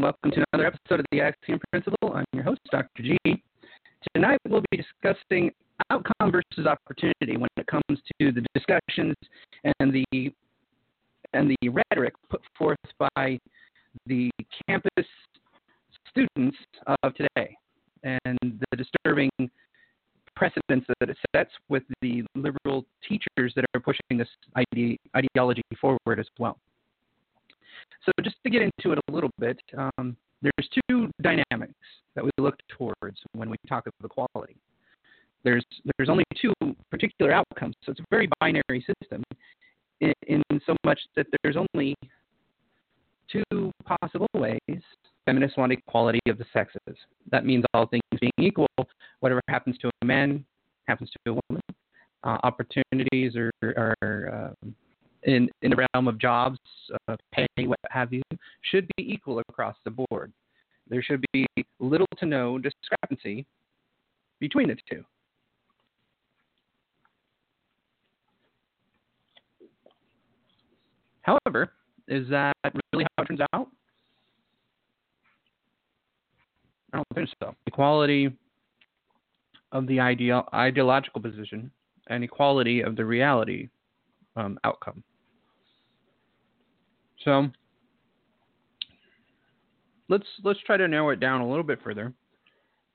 [0.00, 2.14] and welcome to another episode of the Axiom Principle.
[2.14, 3.02] I'm your host, Dr.
[3.02, 3.18] G.
[4.14, 5.50] Tonight we'll be discussing
[5.90, 9.14] outcome versus opportunity when it comes to the discussions
[9.78, 10.32] and the
[11.34, 12.78] and the rhetoric put forth
[13.14, 13.38] by
[14.06, 14.30] the
[14.66, 15.06] campus
[16.08, 16.56] students
[17.02, 17.54] of today
[18.02, 19.30] and the disturbing
[20.34, 26.18] precedents that it sets with the liberal teachers that are pushing this ide- ideology forward
[26.18, 26.58] as well.
[28.04, 31.74] So, just to get into it a little bit, um, there's two dynamics
[32.14, 34.56] that we look towards when we talk of equality.
[35.44, 35.64] There's
[35.96, 36.52] there's only two
[36.90, 39.22] particular outcomes, so it's a very binary system,
[40.00, 41.94] in, in so much that there's only
[43.30, 44.82] two possible ways
[45.26, 46.96] feminists want equality of the sexes.
[47.30, 48.66] That means all things being equal,
[49.20, 50.44] whatever happens to a man
[50.88, 51.62] happens to a woman.
[52.24, 54.68] Uh, opportunities are, are uh,
[55.24, 56.58] in in the realm of jobs,
[57.08, 58.22] uh, pay, what have you,
[58.62, 60.32] should be equal across the board.
[60.88, 61.46] There should be
[61.78, 63.46] little to no discrepancy
[64.40, 65.04] between the two.
[71.22, 71.72] However,
[72.08, 72.56] is that
[72.92, 73.68] really how it turns out?
[76.92, 77.54] I don't think so.
[77.66, 78.32] Equality
[79.70, 81.70] of the ideal, ideological position
[82.08, 83.68] and equality of the reality
[84.34, 85.04] um, outcome.
[87.24, 87.48] So
[90.08, 92.12] let's let's try to narrow it down a little bit further.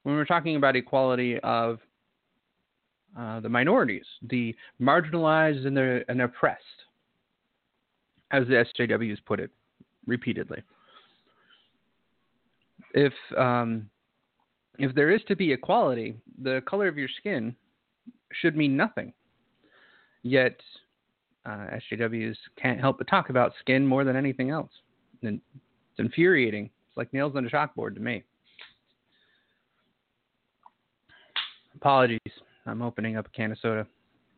[0.03, 1.79] When we're talking about equality of
[3.17, 6.61] uh, the minorities, the marginalized and the and oppressed,
[8.31, 9.51] as the SJWs put it
[10.05, 10.61] repeatedly.
[12.93, 13.89] If um,
[14.77, 17.55] if there is to be equality, the color of your skin
[18.33, 19.13] should mean nothing.
[20.23, 20.59] Yet
[21.45, 24.71] uh, SJWs can't help but talk about skin more than anything else.
[25.21, 26.65] And it's infuriating.
[26.65, 28.23] It's like nails on a chalkboard to me.
[31.75, 32.19] Apologies.
[32.65, 33.85] I'm opening up a can of soda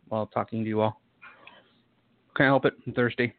[0.09, 1.01] while talking to you all.
[2.35, 2.73] Can't help it.
[2.85, 3.33] I'm thirsty.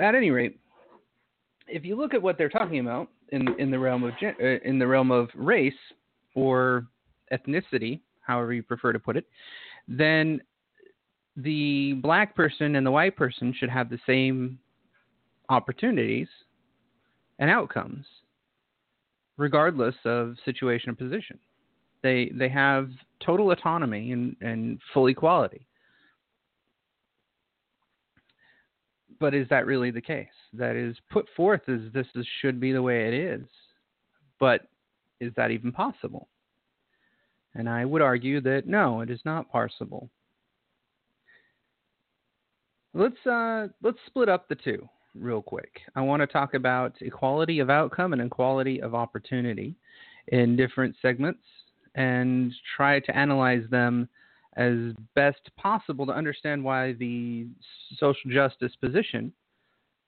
[0.00, 0.58] At any rate,
[1.68, 4.78] if you look at what they're talking about in in the realm of uh, in
[4.78, 5.72] the realm of race
[6.34, 6.86] or
[7.32, 9.24] ethnicity, however you prefer to put it,
[9.88, 10.40] then
[11.36, 14.58] the black person and the white person should have the same
[15.48, 16.28] opportunities
[17.38, 18.06] and outcomes
[19.36, 21.38] regardless of situation or position.
[22.02, 22.90] They they have
[23.24, 25.66] total autonomy and, and full equality.
[29.18, 30.26] But is that really the case?
[30.52, 33.46] That is put forth as this is, should be the way it is.
[34.38, 34.62] But
[35.20, 36.28] is that even possible?
[37.54, 40.10] And I would argue that no, it is not possible.
[42.92, 45.80] Let's uh, let's split up the two real quick.
[45.94, 49.76] I want to talk about equality of outcome and equality of opportunity
[50.28, 51.42] in different segments
[51.94, 54.08] and try to analyze them
[54.56, 57.46] as best possible to understand why the
[57.98, 59.32] social justice position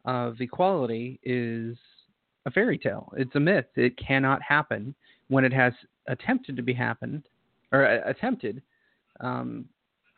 [0.05, 1.77] of equality is
[2.47, 3.13] a fairy tale.
[3.17, 3.67] It's a myth.
[3.75, 4.95] It cannot happen
[5.29, 5.73] when it has
[6.07, 7.25] attempted to be happened
[7.73, 8.63] or uh, attempted.
[9.21, 9.67] Um,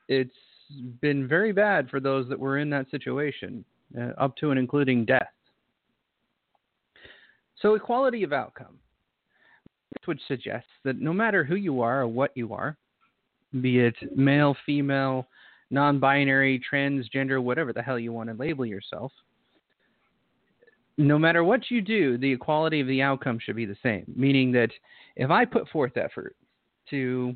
[0.09, 0.35] it's
[1.01, 3.65] been very bad for those that were in that situation,
[3.99, 5.29] uh, up to and including death.
[7.61, 8.79] So, equality of outcome.
[9.95, 12.77] This would suggest that no matter who you are or what you are,
[13.61, 15.27] be it male, female,
[15.71, 19.13] non binary, transgender, whatever the hell you want to label yourself,
[20.99, 24.05] no matter what you do, the equality of the outcome should be the same.
[24.15, 24.71] Meaning that
[25.17, 26.37] if I put forth effort
[26.91, 27.35] to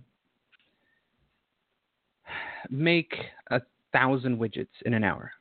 [2.71, 3.15] make
[3.51, 3.61] a
[3.93, 5.33] thousand widgets in an hour,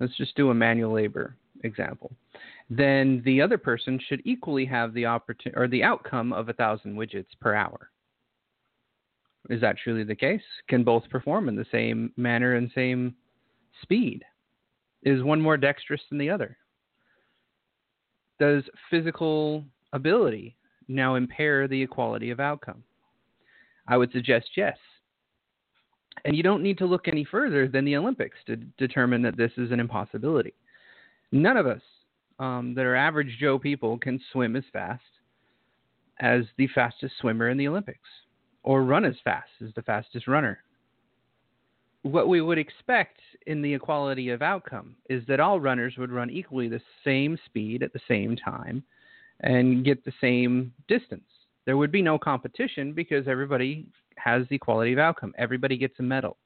[0.00, 2.12] let's just do a manual labor example,
[2.70, 6.96] then the other person should equally have the opportunity or the outcome of a thousand
[6.96, 7.90] widgets per hour.
[9.48, 10.42] Is that truly the case?
[10.68, 13.14] Can both perform in the same manner and same
[13.82, 14.24] speed?
[15.02, 16.56] Is one more dexterous than the other?
[18.40, 20.56] Does physical ability
[20.88, 22.82] now impair the equality of outcome?
[23.88, 24.76] I would suggest yes.
[26.24, 29.52] And you don't need to look any further than the Olympics to determine that this
[29.56, 30.54] is an impossibility.
[31.30, 31.82] None of us
[32.38, 35.02] um, that are average Joe people can swim as fast
[36.20, 38.08] as the fastest swimmer in the Olympics
[38.62, 40.58] or run as fast as the fastest runner.
[42.02, 46.30] What we would expect in the equality of outcome is that all runners would run
[46.30, 48.82] equally the same speed at the same time
[49.40, 51.24] and get the same distance.
[51.64, 53.86] There would be no competition because everybody
[54.16, 55.34] has the equality of outcome.
[55.36, 56.36] Everybody gets a medal.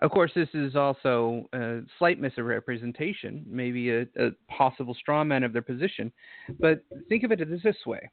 [0.00, 5.52] Of course, this is also a slight misrepresentation, maybe a, a possible straw man of
[5.52, 6.12] their position.
[6.58, 8.10] But think of it this way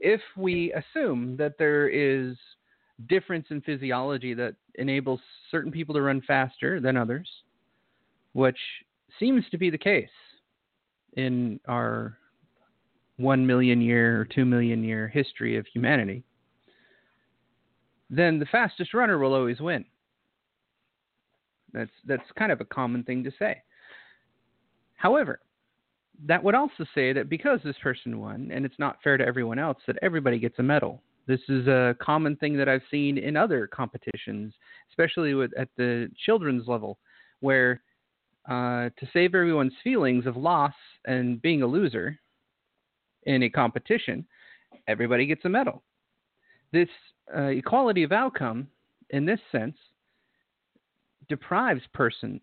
[0.00, 2.36] if we assume that there is
[3.08, 5.20] difference in physiology that enables
[5.50, 7.28] certain people to run faster than others,
[8.32, 8.58] which
[9.18, 10.08] seems to be the case
[11.16, 12.18] in our
[13.16, 16.22] 1 million year or 2 million year history of humanity,
[18.10, 19.84] then the fastest runner will always win.
[21.72, 23.62] That's that's kind of a common thing to say.
[24.94, 25.40] However,
[26.24, 29.58] that would also say that because this person won, and it's not fair to everyone
[29.58, 31.02] else, that everybody gets a medal.
[31.26, 34.54] This is a common thing that I've seen in other competitions,
[34.90, 36.98] especially with, at the children's level,
[37.40, 37.82] where
[38.48, 40.74] uh, to save everyone's feelings of loss
[41.06, 42.18] and being a loser
[43.24, 44.24] in a competition,
[44.86, 45.82] everybody gets a medal.
[46.72, 46.88] This
[47.36, 48.68] uh, equality of outcome,
[49.10, 49.76] in this sense,
[51.28, 52.40] deprives person,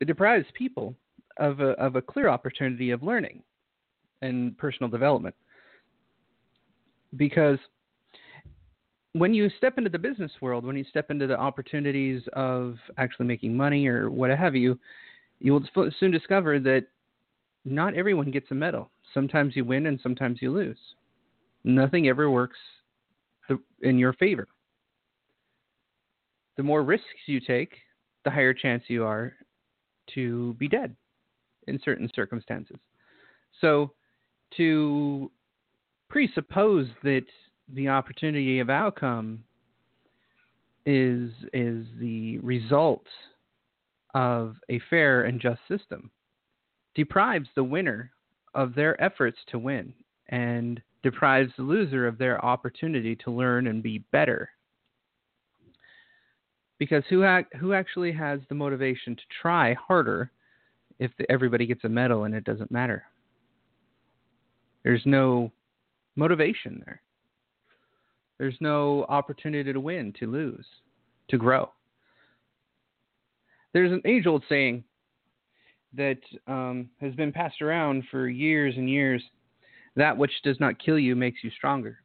[0.00, 0.94] it deprives people
[1.38, 3.42] of a, of a clear opportunity of learning
[4.22, 5.34] and personal development.
[7.16, 7.58] Because
[9.12, 13.26] when you step into the business world, when you step into the opportunities of actually
[13.26, 14.78] making money or what have you,
[15.40, 16.86] you will soon discover that
[17.64, 18.90] not everyone gets a medal.
[19.12, 20.78] Sometimes you win and sometimes you lose.
[21.64, 22.58] Nothing ever works
[23.82, 24.48] in your favor.
[26.56, 27.74] The more risks you take,
[28.24, 29.34] the higher chance you are
[30.14, 30.96] to be dead
[31.66, 32.78] in certain circumstances.
[33.60, 33.92] So
[34.56, 35.30] to
[36.08, 37.24] presuppose that
[37.74, 39.42] the opportunity of outcome
[40.86, 43.06] is is the result
[44.16, 46.10] of a fair and just system
[46.94, 48.10] deprives the winner
[48.54, 49.92] of their efforts to win
[50.30, 54.48] and deprives the loser of their opportunity to learn and be better
[56.78, 57.26] because who
[57.60, 60.30] who actually has the motivation to try harder
[60.98, 63.04] if the, everybody gets a medal and it doesn't matter.
[64.82, 65.52] There's no
[66.16, 67.02] motivation there.
[68.38, 70.66] There's no opportunity to win, to lose,
[71.28, 71.70] to grow.
[73.76, 74.84] There's an age old saying
[75.92, 79.22] that um, has been passed around for years and years
[79.96, 81.98] that which does not kill you makes you stronger.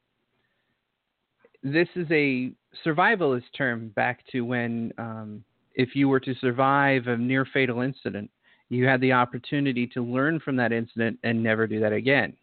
[1.64, 2.52] This is a
[2.86, 8.30] survivalist term back to when, um, if you were to survive a near fatal incident,
[8.68, 12.36] you had the opportunity to learn from that incident and never do that again.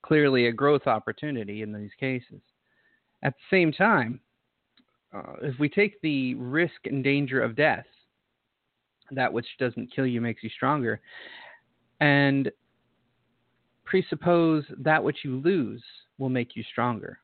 [0.00, 2.40] Clearly, a growth opportunity in these cases.
[3.22, 4.20] At the same time,
[5.14, 7.84] uh, if we take the risk and danger of death,
[9.14, 11.00] that which doesn't kill you makes you stronger,
[12.00, 12.50] and
[13.84, 15.82] presuppose that which you lose
[16.18, 17.18] will make you stronger.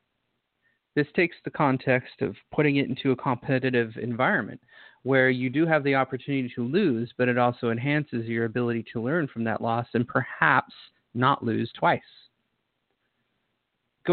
[0.94, 4.60] This takes the context of putting it into a competitive environment
[5.04, 9.00] where you do have the opportunity to lose, but it also enhances your ability to
[9.00, 10.74] learn from that loss and perhaps
[11.14, 12.00] not lose twice.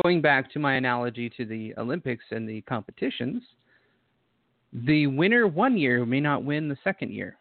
[0.04, 3.42] Going back to my analogy to the Olympics and the competitions,
[4.72, 7.38] the winner one year may not win the second year.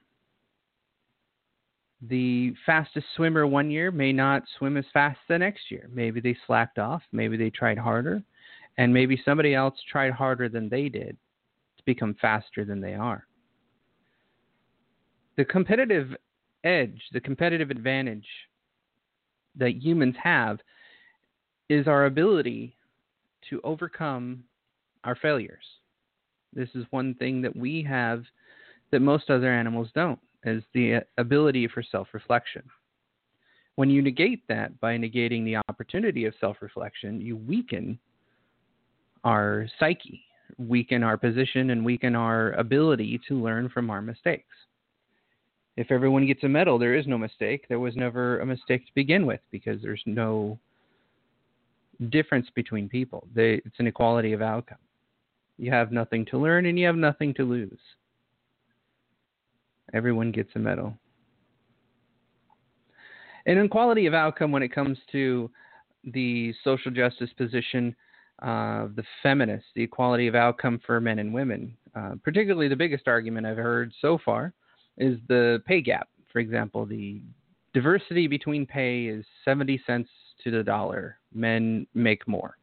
[2.09, 5.89] The fastest swimmer one year may not swim as fast the next year.
[5.93, 8.23] Maybe they slacked off, maybe they tried harder,
[8.79, 11.17] and maybe somebody else tried harder than they did
[11.79, 13.27] to become faster than they are
[15.37, 16.15] the competitive
[16.63, 18.27] edge, the competitive advantage
[19.57, 20.59] that humans have
[21.69, 22.77] is our ability
[23.51, 24.45] to overcome
[25.05, 25.65] our failures.
[26.53, 28.25] This is one thing that we have
[28.91, 32.63] that most other animals don't, is the ability for self reflection.
[33.77, 37.99] When you negate that by negating the opportunity of self reflection, you weaken
[39.25, 40.23] our psyche,
[40.59, 44.55] weaken our position, and weaken our ability to learn from our mistakes
[45.77, 47.67] if everyone gets a medal, there is no mistake.
[47.69, 50.59] There was never a mistake to begin with because there's no
[52.11, 53.27] difference between people.
[53.35, 54.79] They, it's an equality of outcome.
[55.59, 57.79] You have nothing to learn and you have nothing to lose.
[59.95, 60.99] Everyone gets a medal.
[63.47, 65.51] An equality of outcome when it comes to
[66.13, 67.95] the social justice position
[68.41, 71.77] of the feminists, the equality of outcome for men and women.
[71.95, 74.53] Uh, particularly, the biggest argument I've heard so far
[74.99, 76.09] is the pay gap.
[76.33, 77.23] For example, the
[77.73, 80.09] diversity between pay is 70 cents
[80.43, 81.19] to the dollar.
[81.33, 82.57] Men make more.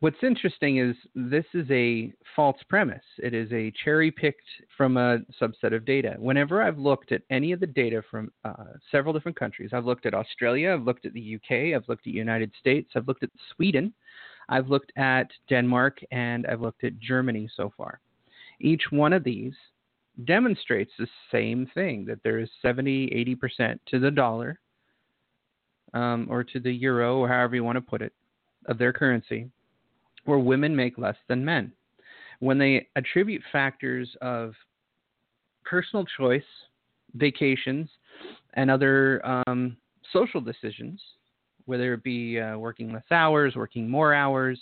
[0.00, 3.04] What's interesting is this is a false premise.
[3.18, 6.16] It is a cherry picked from a subset of data.
[6.18, 8.54] Whenever I've looked at any of the data from uh,
[8.90, 12.12] several different countries, I've looked at Australia, I've looked at the UK, I've looked at
[12.12, 13.92] the United States, I've looked at Sweden,
[14.48, 18.00] I've looked at Denmark, and I've looked at Germany so far
[18.58, 19.52] Each one of these
[20.24, 24.60] demonstrates the same thing that there is 70, 80% to the dollar
[25.92, 28.14] um, or to the euro or however you want to put it
[28.64, 29.50] of their currency
[30.24, 31.72] where women make less than men.
[32.40, 34.54] When they attribute factors of
[35.64, 36.42] personal choice,
[37.14, 37.88] vacations,
[38.54, 39.76] and other um,
[40.12, 41.00] social decisions,
[41.66, 44.60] whether it be uh, working less hours, working more hours,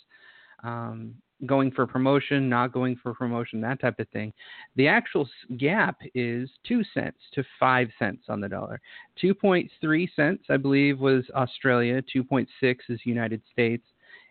[0.64, 1.14] um,
[1.46, 4.32] going for promotion, not going for promotion, that type of thing.
[4.76, 8.80] The actual gap is 2 cents to 5 cents on the dollar.
[9.22, 12.46] 2.3 cents, I believe, was Australia, 2.6
[12.88, 13.86] is United States,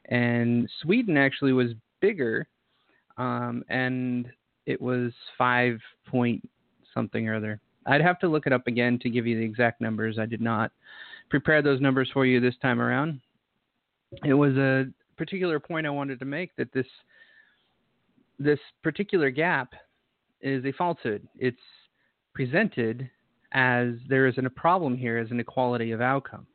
[0.08, 2.48] and Sweden actually was bigger,
[3.18, 4.28] um, and
[4.66, 6.48] it was 5 point
[6.94, 7.60] something or other.
[7.86, 10.18] I'd have to look it up again to give you the exact numbers.
[10.20, 10.72] I did not
[11.30, 13.22] prepare those numbers for you this time around.
[14.26, 14.86] It was a
[15.18, 16.88] particular point I wanted to make that this
[18.40, 19.74] this particular gap
[20.42, 21.28] is a falsehood.
[21.40, 21.58] It's
[22.34, 23.10] presented
[23.54, 26.46] as there isn't a problem here as an equality of outcome.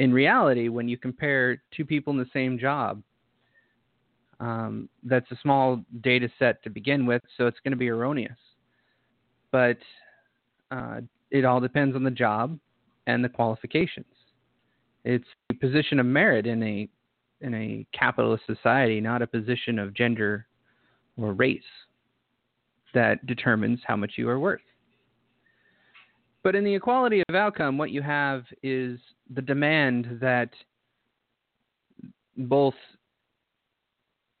[0.00, 3.02] In reality, when you compare two people in the same job,
[4.40, 8.38] um, that's a small data set to begin with, so it's going to be erroneous.
[9.52, 9.76] But
[10.70, 12.58] uh, it all depends on the job
[13.06, 14.06] and the qualifications.
[15.04, 16.88] It's a position of merit in a
[17.42, 20.46] in a capitalist society, not a position of gender
[21.18, 21.62] or race
[22.94, 24.60] that determines how much you are worth.
[26.42, 28.98] But in the equality of outcome, what you have is
[29.34, 30.50] the demand that
[32.36, 32.74] both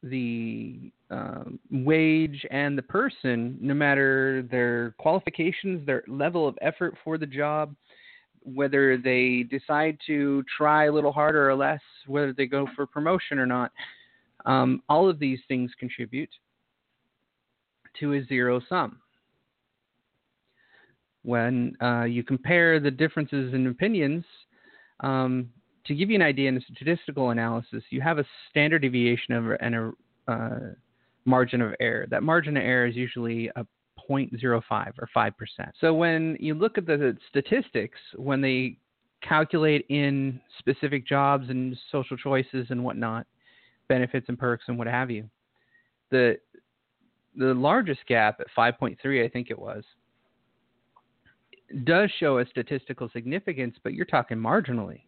[0.02, 7.18] the uh, wage and the person, no matter their qualifications, their level of effort for
[7.18, 7.74] the job,
[8.42, 13.38] whether they decide to try a little harder or less, whether they go for promotion
[13.38, 13.72] or not,
[14.46, 16.30] um, all of these things contribute
[17.98, 18.98] to a zero sum.
[21.22, 24.24] When uh, you compare the differences in opinions,
[25.00, 25.50] um,
[25.86, 29.56] to give you an idea in a statistical analysis, you have a standard deviation of,
[29.60, 29.92] and a
[30.28, 30.58] uh,
[31.24, 32.06] margin of error.
[32.10, 33.66] That margin of error is usually a
[34.08, 35.32] 0.05 or 5%.
[35.80, 38.78] So when you look at the statistics, when they
[39.22, 43.26] calculate in specific jobs and social choices and whatnot,
[43.88, 45.28] benefits and perks and what have you,
[46.10, 46.36] the
[47.36, 49.84] the largest gap at 5.3, I think it was,
[51.84, 55.02] does show a statistical significance, but you're talking marginally.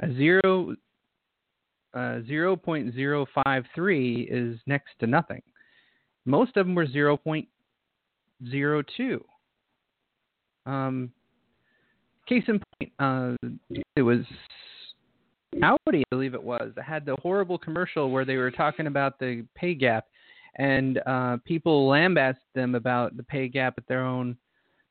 [0.00, 0.74] A zero,
[1.94, 5.42] uh, 0.053 is next to nothing.
[6.24, 9.20] Most of them were 0.02.
[10.66, 11.12] Um,
[12.26, 13.34] case in point, uh,
[13.96, 14.20] it was
[15.62, 19.18] Audi, I believe it was, that had the horrible commercial where they were talking about
[19.18, 20.06] the pay gap,
[20.56, 24.36] and uh, people lambasted them about the pay gap at their own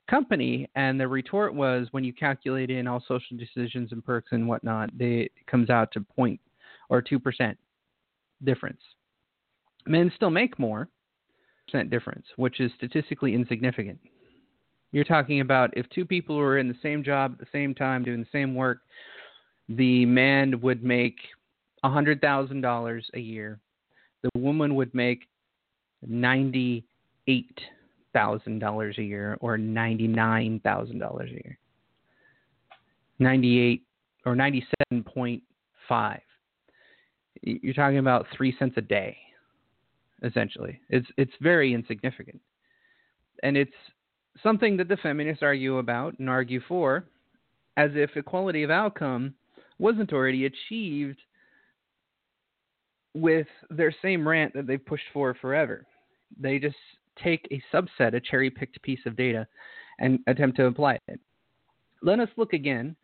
[0.10, 4.48] company, and the retort was, when you calculate in all social decisions and perks and
[4.48, 6.40] whatnot, they, it comes out to point
[6.90, 7.58] or two percent
[8.44, 8.82] difference.
[9.86, 10.88] Men still make more,
[11.68, 14.00] percent difference, which is statistically insignificant.
[14.92, 18.04] You're talking about if two people were in the same job at the same time
[18.04, 18.80] doing the same work,
[19.68, 21.18] the man would make
[21.86, 23.60] $100,000 a year.
[24.24, 25.28] The woman would make
[28.16, 31.58] $98,000 a year or $99,000 a year.
[33.20, 33.84] 98
[34.26, 36.20] or 97.5.
[37.42, 39.18] You're talking about 3 cents a day
[40.24, 40.80] essentially.
[40.90, 42.42] It's it's very insignificant.
[43.44, 43.72] And it's
[44.44, 47.06] something that the feminists argue about and argue for
[47.78, 49.34] as if equality of outcome
[49.78, 51.20] wasn't already achieved
[53.14, 55.86] with their same rant that they've pushed for forever.
[56.40, 56.76] They just
[57.24, 59.48] take a subset, a cherry picked piece of data,
[60.00, 61.20] and attempt to apply it.
[62.02, 62.96] Let us look again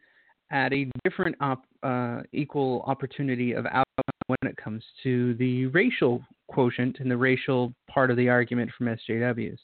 [0.51, 3.85] at a different op, uh, equal opportunity of outcome
[4.27, 8.87] when it comes to the racial quotient and the racial part of the argument from
[8.87, 9.57] SJWs.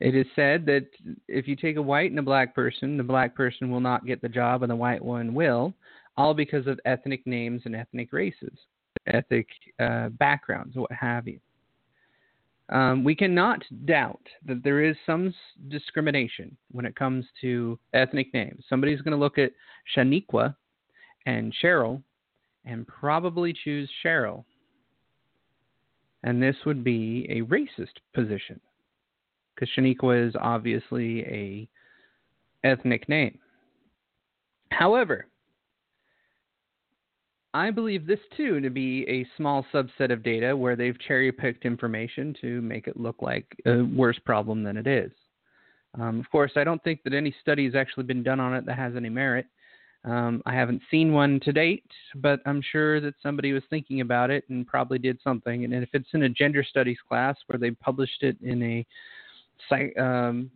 [0.00, 0.86] It is said that
[1.26, 4.22] if you take a white and a black person, the black person will not get
[4.22, 5.74] the job and the white one will,
[6.16, 8.56] all because of ethnic names and ethnic races,
[9.06, 9.48] ethnic
[9.80, 11.40] uh, backgrounds, what have you.
[12.70, 15.32] Um, we cannot doubt that there is some
[15.68, 18.64] discrimination when it comes to ethnic names.
[18.68, 19.52] Somebody's going to look at
[19.96, 20.54] Shaniqua
[21.24, 22.02] and Cheryl
[22.66, 24.44] and probably choose Cheryl
[26.22, 28.60] and this would be a racist position
[29.54, 31.68] because Shaniqua is obviously a
[32.64, 33.38] ethnic name.
[34.70, 35.26] However,
[37.58, 41.64] I believe this too to be a small subset of data where they've cherry picked
[41.64, 45.10] information to make it look like a worse problem than it is.
[45.98, 48.64] Um, of course, I don't think that any study has actually been done on it
[48.66, 49.46] that has any merit.
[50.04, 54.30] Um, I haven't seen one to date, but I'm sure that somebody was thinking about
[54.30, 55.64] it and probably did something.
[55.64, 60.48] And if it's in a gender studies class where they published it in a um,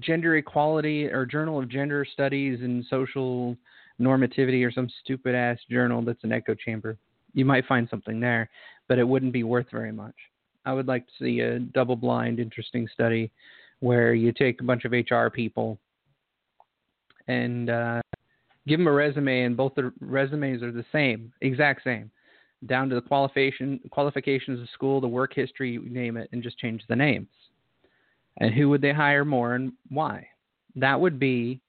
[0.00, 3.58] gender equality or journal of gender studies and social
[4.00, 6.98] normativity or some stupid ass journal that's an echo chamber,
[7.34, 8.48] you might find something there,
[8.88, 10.14] but it wouldn't be worth very much.
[10.64, 13.30] I would like to see a double blind, interesting study
[13.80, 15.78] where you take a bunch of HR people
[17.26, 18.00] and uh,
[18.66, 22.10] give them a resume, and both the resumes are the same, exact same,
[22.66, 26.58] down to the qualification qualifications of school, the work history, you name it, and just
[26.58, 27.28] change the names.
[28.38, 30.26] And who would they hire more and why?
[30.76, 31.60] That would be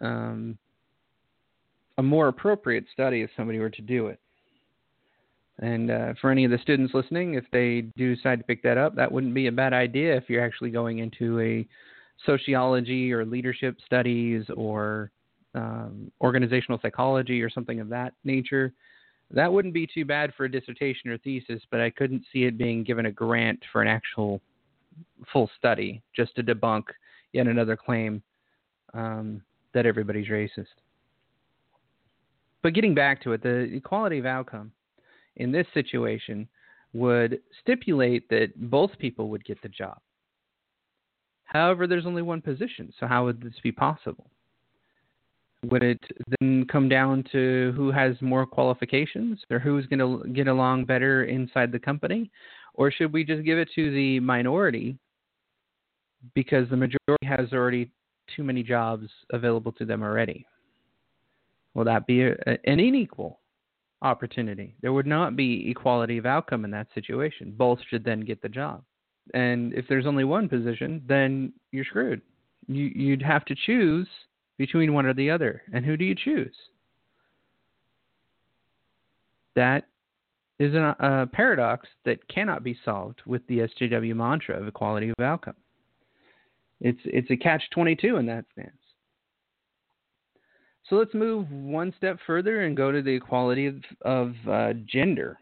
[0.00, 0.58] um,
[2.00, 4.18] a more appropriate study if somebody were to do it.
[5.58, 8.78] And uh, for any of the students listening, if they do decide to pick that
[8.78, 11.68] up, that wouldn't be a bad idea if you're actually going into a
[12.24, 15.10] sociology or leadership studies or
[15.54, 18.72] um, organizational psychology or something of that nature.
[19.30, 22.56] That wouldn't be too bad for a dissertation or thesis, but I couldn't see it
[22.56, 24.40] being given a grant for an actual
[25.30, 26.84] full study just to debunk
[27.34, 28.22] yet another claim
[28.94, 29.42] um,
[29.74, 30.80] that everybody's racist.
[32.62, 34.72] But getting back to it, the equality of outcome
[35.36, 36.48] in this situation
[36.92, 39.98] would stipulate that both people would get the job.
[41.44, 44.30] However, there's only one position, so how would this be possible?
[45.64, 46.00] Would it
[46.40, 51.24] then come down to who has more qualifications or who's going to get along better
[51.24, 52.30] inside the company?
[52.74, 54.96] Or should we just give it to the minority
[56.34, 57.90] because the majority has already
[58.34, 60.46] too many jobs available to them already?
[61.74, 63.40] Will that be a, an unequal
[64.02, 64.76] opportunity?
[64.80, 67.54] There would not be equality of outcome in that situation.
[67.56, 68.82] Both should then get the job.
[69.34, 72.22] And if there's only one position, then you're screwed.
[72.66, 74.08] You, you'd have to choose
[74.58, 75.62] between one or the other.
[75.72, 76.54] And who do you choose?
[79.56, 79.84] That
[80.58, 85.24] is a, a paradox that cannot be solved with the SJW mantra of equality of
[85.24, 85.56] outcome.
[86.80, 88.70] It's it's a catch 22 in that stance.
[90.90, 95.38] So let's move one step further and go to the equality of, of uh, gender,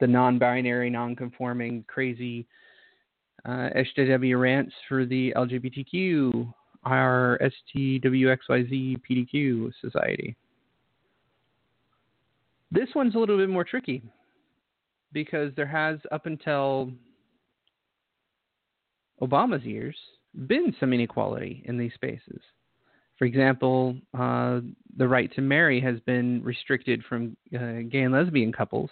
[0.00, 2.46] the non-binary, non-conforming, crazy
[3.46, 6.52] uh, rants for the LGBTQ
[6.86, 10.36] our STWXYZ PDQ society.
[12.70, 14.02] This one's a little bit more tricky
[15.12, 16.92] because there has, up until
[19.20, 19.96] Obama's years,
[20.46, 22.40] been some inequality in these spaces.
[23.18, 24.60] For example, uh,
[24.96, 28.90] the right to marry has been restricted from uh, gay and lesbian couples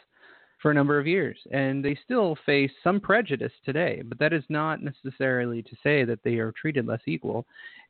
[0.62, 4.02] for a number of years, and they still face some prejudice today.
[4.02, 7.44] But that is not necessarily to say that they are treated less equal.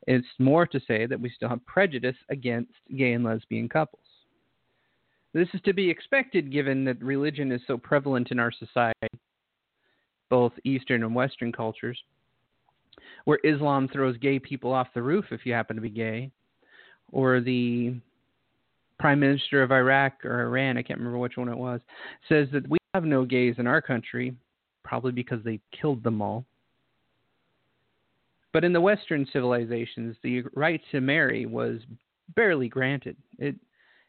[0.09, 4.03] It's more to say that we still have prejudice against gay and lesbian couples.
[5.35, 9.21] This is to be expected given that religion is so prevalent in our society,
[10.29, 12.01] both Eastern and Western cultures,
[13.25, 16.31] where Islam throws gay people off the roof if you happen to be gay,
[17.13, 17.95] or the
[18.99, 21.81] prime minister of Iraq or Iran, I can't remember which one it was,
[22.29, 24.35] says that we have no gays in our country,
[24.83, 26.45] probably because they killed them all.
[28.53, 31.81] But in the Western civilizations, the right to marry was
[32.37, 33.17] barely granted.
[33.39, 33.57] It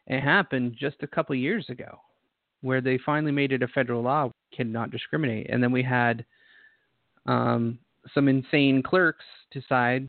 [0.06, 1.98] it happened just a couple years ago,
[2.60, 6.24] where they finally made it a federal law cannot discriminate, and then we had
[7.26, 7.76] um,
[8.14, 10.08] some insane clerks decide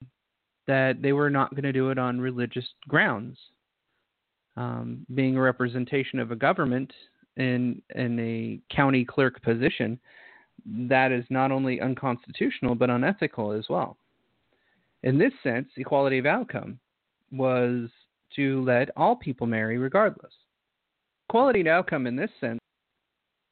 [0.67, 3.37] that they were not going to do it on religious grounds
[4.57, 6.91] um, being a representation of a government
[7.37, 9.99] in in a county clerk position,
[10.65, 13.97] that is not only unconstitutional but unethical as well.
[15.03, 16.79] In this sense, equality of outcome
[17.31, 17.89] was
[18.35, 20.33] to let all people marry regardless.
[21.29, 22.59] Equality of outcome in this sense,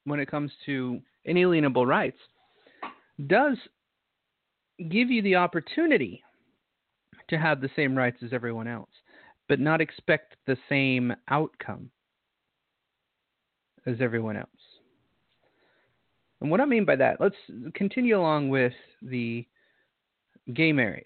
[0.04, 2.18] when it comes to inalienable rights,
[3.28, 3.56] does
[4.78, 6.22] give you the opportunity
[7.28, 8.90] to have the same rights as everyone else
[9.48, 11.90] but not expect the same outcome
[13.86, 14.48] as everyone else.
[16.40, 17.36] And what I mean by that, let's
[17.74, 19.46] continue along with the
[20.52, 21.04] gay marriage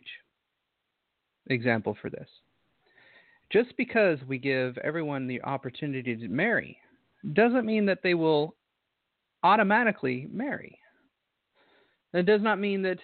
[1.47, 2.29] example for this.
[3.53, 6.79] Just because we give everyone the opportunity to marry
[7.33, 8.55] doesn't mean that they will
[9.43, 10.79] automatically marry.
[12.13, 12.99] It does not mean that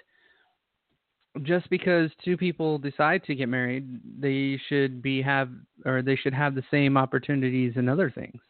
[1.42, 5.51] just because two people decide to get married, they should be have
[5.85, 8.40] or they should have the same opportunities and other things.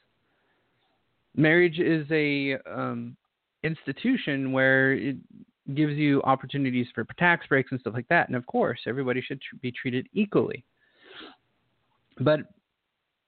[1.34, 3.16] Marriage is a um,
[3.62, 5.16] institution where it
[5.74, 8.28] gives you opportunities for tax breaks and stuff like that.
[8.28, 10.64] And of course, everybody should tr- be treated equally.
[12.20, 12.40] But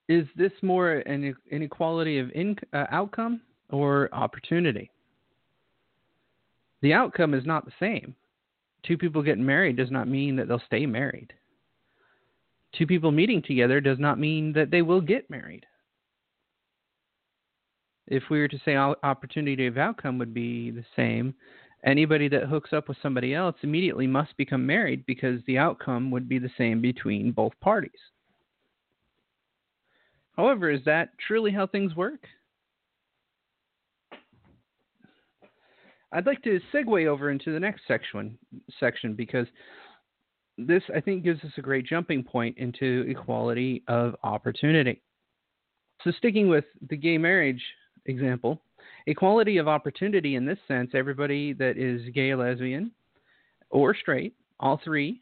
[0.07, 4.89] is this more an inequality of in, uh, outcome or opportunity?
[6.81, 8.15] The outcome is not the same.
[8.83, 11.33] Two people getting married does not mean that they'll stay married.
[12.77, 15.65] Two people meeting together does not mean that they will get married.
[18.07, 21.35] If we were to say opportunity of outcome would be the same,
[21.83, 26.27] anybody that hooks up with somebody else immediately must become married because the outcome would
[26.27, 27.91] be the same between both parties.
[30.35, 32.25] However, is that truly how things work?
[36.11, 38.37] I'd like to segue over into the next section
[38.79, 39.47] section because
[40.57, 45.01] this I think gives us a great jumping point into equality of opportunity.
[46.03, 47.63] So sticking with the gay marriage
[48.05, 48.61] example,
[49.07, 52.91] equality of opportunity in this sense, everybody that is gay, lesbian,
[53.69, 55.21] or straight, all three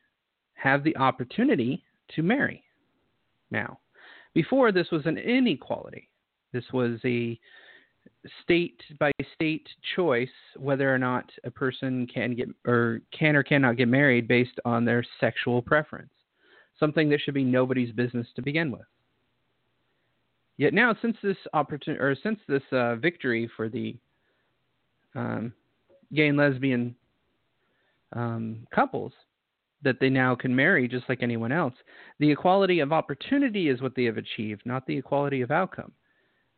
[0.54, 1.84] have the opportunity
[2.15, 2.63] to marry.
[3.52, 3.80] Now,
[4.34, 6.10] before this was an inequality.
[6.54, 7.39] This was a
[8.43, 13.78] state by state choice whether or not a person can get or can or cannot
[13.78, 16.12] get married based on their sexual preference.
[16.80, 18.86] Something that should be nobody's business to begin with.
[20.58, 23.96] Yet now, since this opportunity or since this uh, victory for the
[25.15, 25.54] um,
[26.13, 26.96] gay and lesbian
[28.13, 29.13] um, couples,
[29.84, 31.74] that they now can marry just like anyone else.
[32.20, 35.91] The equality of opportunity is what they have achieved, not the equality of outcome.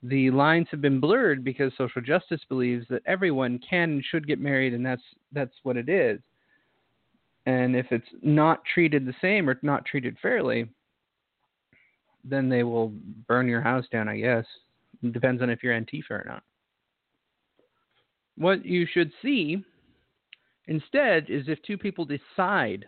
[0.03, 4.39] The lines have been blurred because social justice believes that everyone can and should get
[4.39, 5.01] married, and that's
[5.33, 6.19] that's what it is.
[7.45, 10.69] And if it's not treated the same or not treated fairly,
[12.23, 12.93] then they will
[13.27, 14.07] burn your house down.
[14.07, 14.45] I guess
[15.03, 16.43] it depends on if you're Antifa or not.
[18.37, 19.63] What you should see
[20.67, 22.85] instead is if two people decide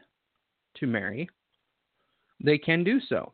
[0.75, 1.29] to marry,
[2.43, 3.33] they can do so.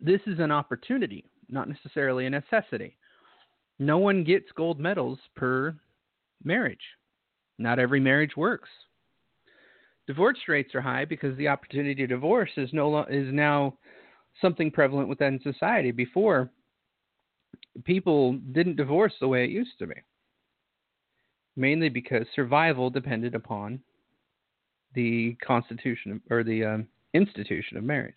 [0.00, 2.96] This is an opportunity, not necessarily a necessity.
[3.78, 5.74] No one gets gold medals per
[6.42, 6.78] marriage.
[7.58, 8.68] Not every marriage works.
[10.06, 13.76] Divorce rates are high because the opportunity to divorce is no is now
[14.40, 15.90] something prevalent within society.
[15.90, 16.50] Before,
[17.84, 19.96] people didn't divorce the way it used to be,
[21.56, 23.80] mainly because survival depended upon
[24.94, 28.16] the constitution or the um, institution of marriage.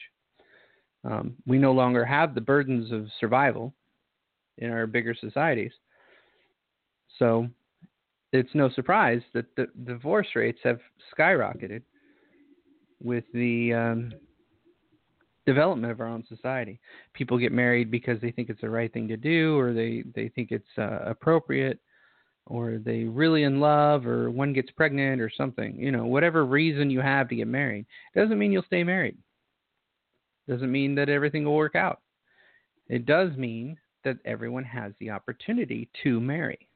[1.03, 3.73] Um, we no longer have the burdens of survival
[4.57, 5.71] in our bigger societies.
[7.17, 7.47] So
[8.31, 10.79] it's no surprise that the divorce rates have
[11.17, 11.81] skyrocketed
[13.01, 14.11] with the um,
[15.45, 16.79] development of our own society.
[17.13, 20.29] People get married because they think it's the right thing to do or they, they
[20.29, 21.79] think it's uh, appropriate
[22.47, 26.89] or they really in love or one gets pregnant or something you know whatever reason
[26.89, 27.85] you have to get married
[28.15, 29.17] doesn't mean you'll stay married
[30.47, 32.01] doesn't mean that everything will work out
[32.87, 36.67] it does mean that everyone has the opportunity to marry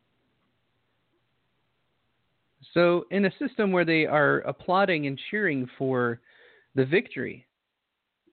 [2.74, 6.20] so in a system where they are applauding and cheering for
[6.76, 7.46] the victory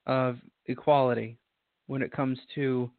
[0.07, 1.39] of equality
[1.87, 2.91] when it comes to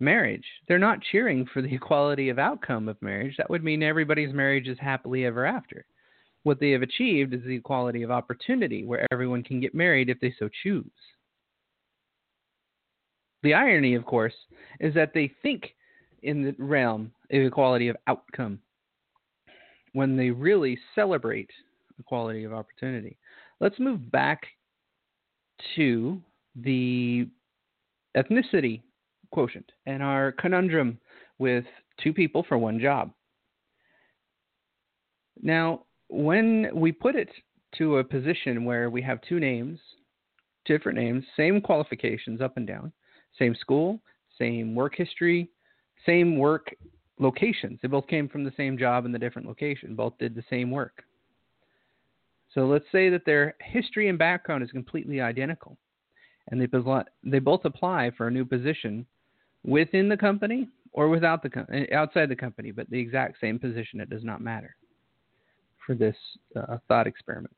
[0.00, 0.44] marriage.
[0.66, 3.36] They're not cheering for the equality of outcome of marriage.
[3.36, 5.84] That would mean everybody's marriage is happily ever after.
[6.42, 10.18] What they have achieved is the equality of opportunity, where everyone can get married if
[10.20, 10.90] they so choose.
[13.42, 14.34] The irony, of course,
[14.80, 15.74] is that they think
[16.22, 18.58] in the realm of equality of outcome
[19.92, 21.50] when they really celebrate
[21.98, 23.16] equality of opportunity.
[23.60, 24.42] Let's move back
[25.76, 26.20] to
[26.56, 27.28] the
[28.16, 28.82] ethnicity
[29.32, 30.98] quotient and our conundrum
[31.38, 31.64] with
[32.02, 33.10] two people for one job.
[35.42, 37.30] Now, when we put it
[37.78, 39.78] to a position where we have two names,
[40.64, 42.92] different names, same qualifications up and down,
[43.38, 44.00] same school,
[44.38, 45.50] same work history,
[46.06, 46.74] same work
[47.18, 47.78] locations.
[47.82, 50.70] They both came from the same job in the different location, both did the same
[50.70, 51.04] work.
[52.54, 55.76] So let's say that their history and background is completely identical,
[56.48, 56.66] and they,
[57.22, 59.06] they both apply for a new position
[59.64, 64.00] within the company or without the outside the company, but the exact same position.
[64.00, 64.74] It does not matter
[65.86, 66.16] for this
[66.56, 67.54] uh, thought experiment.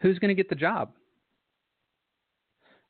[0.00, 0.92] Who's going to get the job?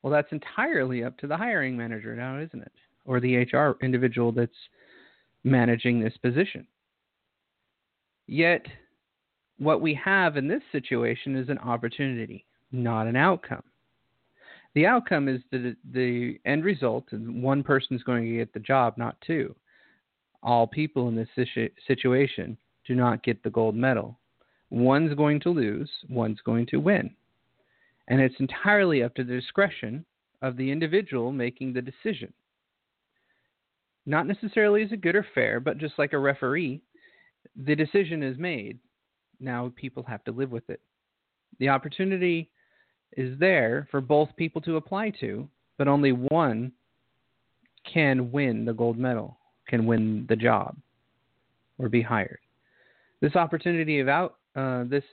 [0.05, 2.73] Well, that's entirely up to the hiring manager now, isn't it?
[3.07, 4.53] Or the HR individual that's
[5.45, 6.67] managing this position.
[8.27, 8.67] Yet,
[9.57, 13.63] what we have in this situation is an opportunity, not an outcome.
[14.75, 18.61] The outcome is the the end result, and one person is going to get the
[18.61, 19.57] job, not two.
[20.43, 24.19] All people in this situ- situation do not get the gold medal.
[24.69, 27.15] One's going to lose, one's going to win.
[28.09, 30.05] And it's entirely up to the discretion
[30.43, 32.33] of the individual making the decision.
[34.07, 36.83] Not necessarily is it good or fair, but just like a referee,
[37.57, 38.79] the decision is made.
[39.41, 40.81] Now people have to live with it.
[41.59, 42.51] The opportunity
[43.17, 46.73] is there for both people to apply to, but only one
[47.91, 49.39] can win the gold medal,
[49.69, 50.77] can win the job,
[51.79, 52.39] or be hired.
[53.21, 55.05] This opportunity of out, uh, this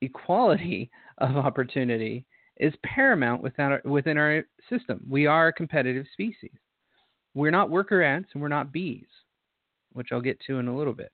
[0.00, 2.24] equality of opportunity
[2.58, 5.04] is paramount within our, within our system.
[5.08, 6.52] We are a competitive species.
[7.34, 9.06] We're not worker ants and we're not bees,
[9.92, 11.12] which I'll get to in a little bit.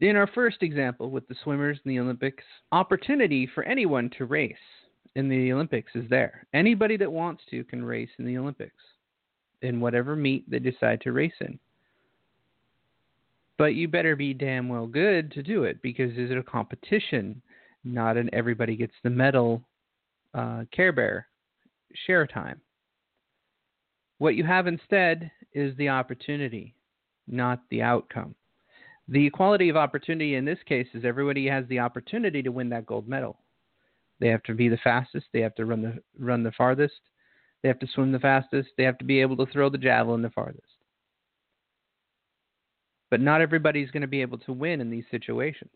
[0.00, 4.54] In our first example with the swimmers in the Olympics, opportunity for anyone to race
[5.16, 6.46] in the Olympics is there.
[6.54, 8.82] Anybody that wants to can race in the Olympics
[9.62, 11.58] in whatever meet they decide to race in.
[13.56, 17.42] But you better be damn well good to do it because is it a competition?
[17.84, 19.62] Not an everybody gets the medal
[20.34, 21.26] uh, Care Bear
[22.06, 22.60] share time.
[24.18, 26.74] What you have instead is the opportunity,
[27.26, 28.34] not the outcome.
[29.08, 32.84] The equality of opportunity in this case is everybody has the opportunity to win that
[32.84, 33.38] gold medal.
[34.20, 35.26] They have to be the fastest.
[35.32, 37.00] They have to run the run the farthest.
[37.62, 38.70] They have to swim the fastest.
[38.76, 40.64] They have to be able to throw the javelin the farthest.
[43.10, 45.70] But not everybody's going to be able to win in these situations.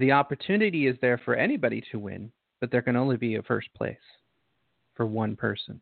[0.00, 3.68] The opportunity is there for anybody to win, but there can only be a first
[3.74, 3.98] place
[4.94, 5.78] for one person.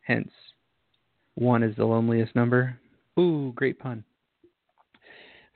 [0.00, 0.30] Hence,
[1.34, 2.80] one is the loneliest number.
[3.20, 4.02] Ooh, great pun.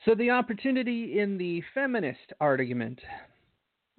[0.05, 3.01] So, the opportunity in the feminist argument.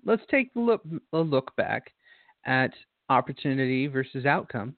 [0.06, 1.92] Let's take a look, a look back
[2.46, 2.72] at
[3.10, 4.76] opportunity versus outcome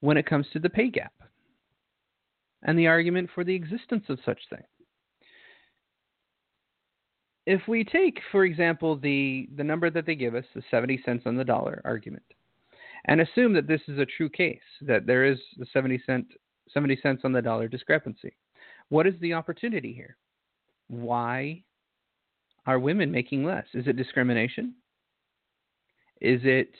[0.00, 1.12] when it comes to the pay gap
[2.64, 4.64] and the argument for the existence of such thing.
[7.46, 11.24] If we take, for example, the, the number that they give us, the 70 cents
[11.26, 12.24] on the dollar argument,
[13.06, 16.26] and assume that this is a true case, that there is the 70, cent,
[16.72, 18.34] 70 cents on the dollar discrepancy,
[18.88, 20.16] what is the opportunity here?
[20.88, 21.62] Why
[22.66, 23.66] are women making less?
[23.74, 24.74] Is it discrimination?
[26.20, 26.72] Is it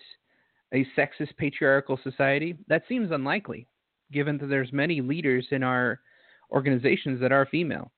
[0.73, 2.57] a sexist patriarchal society?
[2.69, 3.67] That seems unlikely,
[4.13, 6.01] given that there's many leaders in our
[6.51, 7.91] organizations that are female.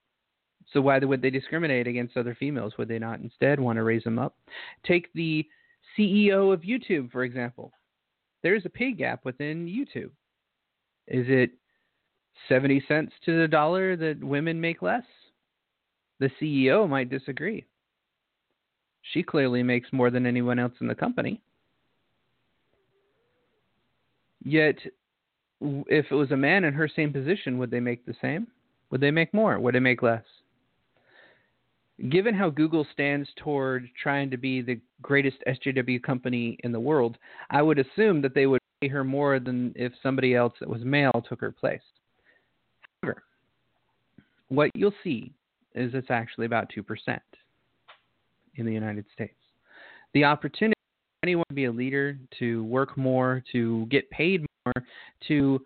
[0.73, 2.75] So why would they discriminate against other females?
[2.79, 4.37] Would they not instead want to raise them up?
[4.85, 5.47] Take the
[5.97, 7.73] CEO of YouTube, for example.
[8.43, 10.11] There's a pay gap within YouTube.
[11.09, 11.51] Is it
[12.49, 15.05] 70 cents to the dollar that women make less?
[16.19, 17.65] The CEO might disagree.
[19.13, 21.41] She clearly makes more than anyone else in the company.
[24.45, 24.77] Yet,
[25.61, 28.49] if it was a man in her same position, would they make the same?
[28.91, 29.59] Would they make more?
[29.59, 30.25] Would they make less?
[32.11, 37.17] Given how Google stands toward trying to be the greatest SJW company in the world,
[37.49, 40.85] I would assume that they would pay her more than if somebody else that was
[40.85, 41.81] male took her place.
[43.03, 43.23] However,
[44.49, 45.33] what you'll see
[45.75, 47.19] is it's actually about 2%
[48.57, 49.35] in the United States.
[50.13, 50.75] The opportunity
[51.21, 54.85] for anyone to be a leader, to work more, to get paid more,
[55.29, 55.61] to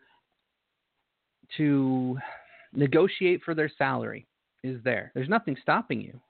[1.56, 2.16] to
[2.72, 4.28] negotiate for their salary
[4.62, 5.10] is there.
[5.14, 6.20] There's nothing stopping you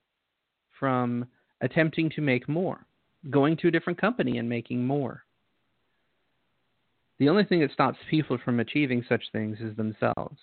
[0.78, 1.26] from
[1.60, 2.86] attempting to make more,
[3.30, 5.24] going to a different company and making more.
[7.18, 10.38] The only thing that stops people from achieving such things is themselves.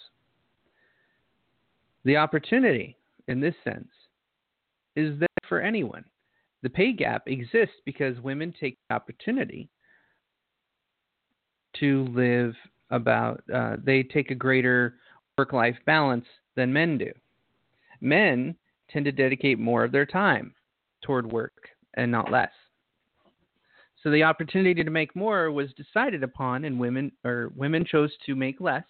[2.06, 2.95] The opportunity,
[3.28, 3.89] in this sense,
[4.95, 6.06] is there for anyone.
[6.62, 9.69] The pay gap exists because women take the opportunity
[11.80, 12.54] to live
[12.89, 14.95] about, uh, they take a greater
[15.38, 17.12] work life balance than men do.
[18.01, 18.55] Men
[18.89, 20.53] tend to dedicate more of their time
[21.01, 22.51] toward work and not less.
[24.03, 28.36] So the opportunity to make more was decided upon, and women or women chose to
[28.36, 28.86] make less,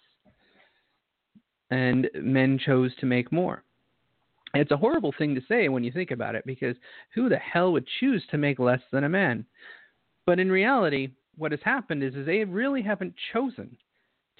[1.70, 3.64] and men chose to make more.
[4.54, 6.76] It's a horrible thing to say when you think about it, because
[7.14, 9.44] who the hell would choose to make less than a man?
[10.24, 13.76] But in reality, what has happened is, is they really haven't chosen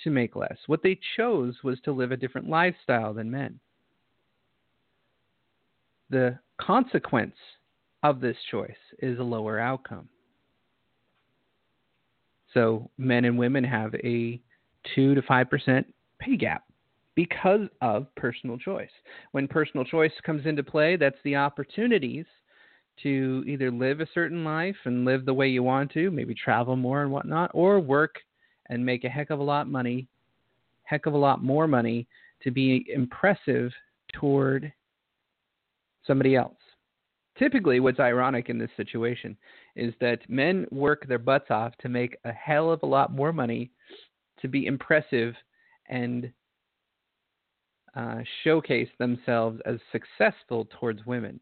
[0.05, 0.57] to make less.
[0.67, 3.59] What they chose was to live a different lifestyle than men.
[6.11, 7.37] The consequence
[8.03, 10.09] of this choice is a lower outcome.
[12.55, 14.41] So men and women have a
[14.95, 15.85] 2 to 5%
[16.19, 16.65] pay gap
[17.15, 18.91] because of personal choice.
[19.33, 22.25] When personal choice comes into play, that's the opportunities
[23.03, 26.77] to either live a certain life and live the way you want to, maybe travel
[26.77, 28.17] more and whatnot, or work
[28.71, 30.09] and make a heck of a lot money,
[30.85, 32.07] heck of a lot more money
[32.43, 33.73] to be impressive
[34.13, 34.73] toward
[36.09, 36.57] somebody else.
[37.39, 39.37] Typically, what's ironic in this situation
[39.77, 43.33] is that men work their butts off to make a hell of a lot more
[43.33, 43.71] money
[44.41, 45.35] to be impressive
[45.89, 46.33] and
[47.95, 51.39] uh, showcase themselves as successful towards women.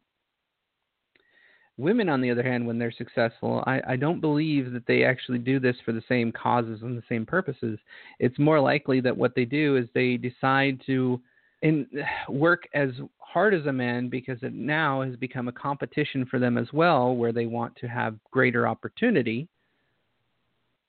[1.78, 5.38] Women, on the other hand, when they're successful, I, I don't believe that they actually
[5.38, 7.78] do this for the same causes and the same purposes.
[8.18, 11.20] It's more likely that what they do is they decide to
[11.62, 11.86] in,
[12.28, 12.90] work as
[13.36, 17.14] hard as a man because it now has become a competition for them as well,
[17.14, 19.46] where they want to have greater opportunity,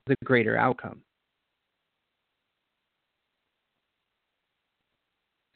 [0.06, 1.02] the greater outcome.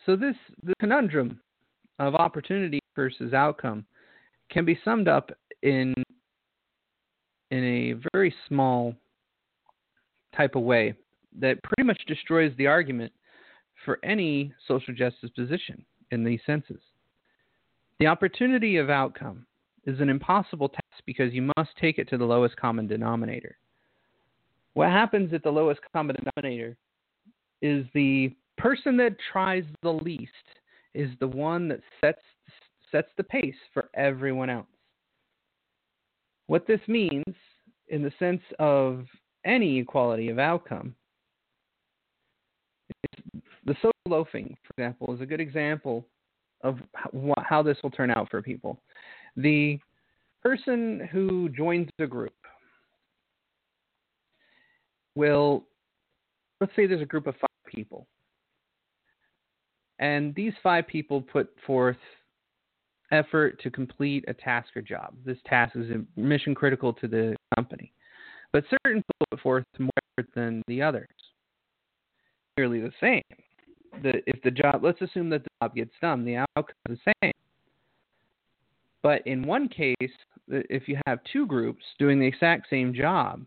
[0.04, 1.40] So this the conundrum
[1.98, 3.86] of opportunity versus outcome
[4.50, 5.30] can be summed up
[5.62, 5.94] in
[7.50, 8.94] in a very small
[10.36, 10.92] type of way
[11.40, 13.12] that pretty much destroys the argument
[13.82, 16.80] for any social justice position in these senses.
[17.98, 19.46] The opportunity of outcome
[19.84, 23.56] is an impossible task because you must take it to the lowest common denominator.
[24.74, 26.76] What happens at the lowest common denominator
[27.60, 30.30] is the person that tries the least
[30.94, 32.20] is the one that sets
[32.90, 34.66] sets the pace for everyone else.
[36.46, 37.24] What this means
[37.88, 39.06] in the sense of
[39.46, 40.94] any equality of outcome
[43.64, 46.06] the social loafing, for example, is a good example
[46.62, 46.78] of
[47.44, 48.80] how this will turn out for people.
[49.36, 49.78] The
[50.42, 52.34] person who joins the group
[55.14, 55.64] will,
[56.60, 58.06] let's say there's a group of five people,
[59.98, 61.96] and these five people put forth
[63.12, 65.14] effort to complete a task or job.
[65.24, 67.92] This task is mission critical to the company,
[68.52, 71.08] but certain people put forth more effort than the others.
[72.56, 73.22] Nearly the same
[74.02, 77.12] the if the job let's assume that the job gets done, the outcome is the
[77.22, 77.32] same.
[79.02, 79.96] But in one case,
[80.48, 83.44] if you have two groups doing the exact same job,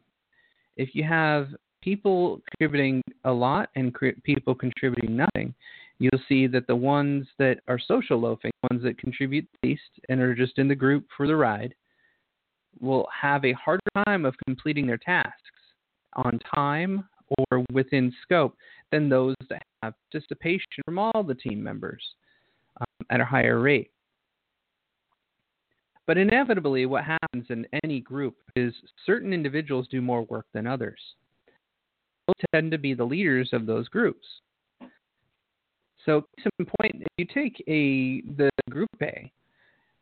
[0.75, 1.47] if you have
[1.81, 5.53] people contributing a lot and people contributing nothing,
[5.99, 10.35] you'll see that the ones that are social loafing, ones that contribute least and are
[10.35, 11.73] just in the group for the ride,
[12.81, 15.39] will have a harder time of completing their tasks
[16.13, 18.55] on time or within scope
[18.91, 22.03] than those that have participation from all the team members
[22.79, 23.91] um, at a higher rate.
[26.07, 28.73] But inevitably, what happens in any group is
[29.05, 30.99] certain individuals do more work than others.
[32.27, 34.25] Those tend to be the leaders of those groups.
[36.05, 39.31] So, some point, if you take a the group A,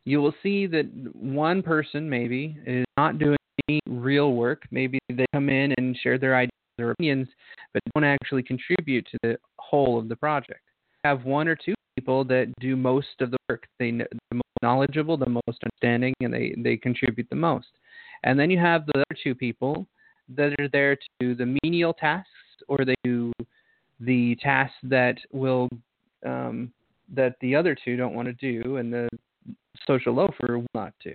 [0.04, 0.84] you will see that
[1.14, 4.64] one person maybe is not doing any real work.
[4.70, 7.28] Maybe they come in and share their ideas their opinions,
[7.72, 10.60] but don't actually contribute to the whole of the project.
[11.04, 13.66] Have one or two people that do most of the work.
[13.78, 17.68] They the most knowledgeable, the most understanding, and they they contribute the most.
[18.24, 19.86] And then you have the other two people
[20.34, 22.30] that are there to do the menial tasks,
[22.68, 23.32] or they do
[24.00, 25.68] the tasks that will
[26.24, 26.72] um,
[27.14, 29.08] that the other two don't want to do, and the
[29.86, 31.14] social loafer will not do.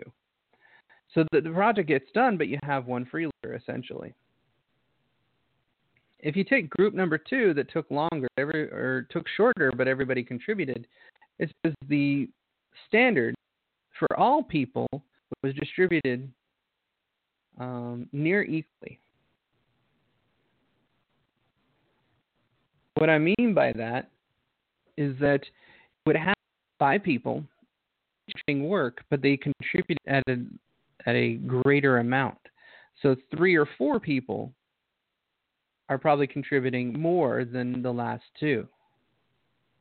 [1.14, 4.14] So the, the project gets done, but you have one freeloader essentially.
[6.22, 10.24] If you take group number two that took longer, every or took shorter, but everybody
[10.24, 10.86] contributed,
[11.38, 12.28] it's because the
[12.88, 13.36] standard
[13.98, 14.88] for all people
[15.44, 16.30] was distributed
[17.60, 19.00] um, near equally.
[22.96, 24.10] What I mean by that
[24.98, 26.34] is that you would have
[26.80, 27.44] five people
[28.46, 30.46] doing work, but they contributed at a
[31.06, 32.38] at a greater amount.
[33.02, 34.52] So three or four people
[35.90, 38.68] are probably contributing more than the last two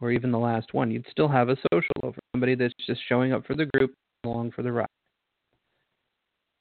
[0.01, 0.91] or even the last one.
[0.91, 4.53] You'd still have a social loafer somebody that's just showing up for the group along
[4.53, 4.87] for the ride.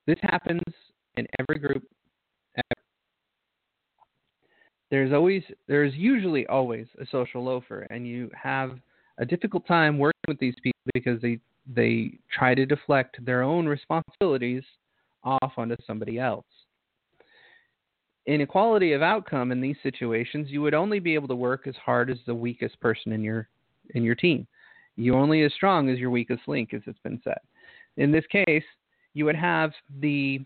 [0.06, 0.62] This happens
[1.18, 1.84] in every group.
[4.90, 8.80] There's always there's usually always a social loafer and you have
[9.18, 13.66] a difficult time working with these people because they they try to deflect their own
[13.66, 14.64] responsibilities
[15.24, 16.46] off onto somebody else
[18.28, 22.10] inequality of outcome in these situations, you would only be able to work as hard
[22.10, 23.48] as the weakest person in your
[23.96, 24.48] in your team.
[24.96, 27.38] You only as strong as your weakest link, as it's been said.
[27.98, 28.64] In this case,
[29.14, 30.42] you would have the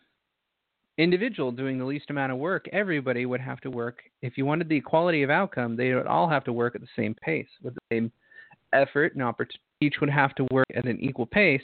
[0.98, 2.68] individual doing the least amount of work.
[2.72, 4.02] Everybody would have to work.
[4.22, 6.88] If you wanted the equality of outcome, they would all have to work at the
[6.96, 8.12] same pace with the same
[8.74, 9.60] effort and opportunity.
[9.80, 11.64] Each would have to work at an equal pace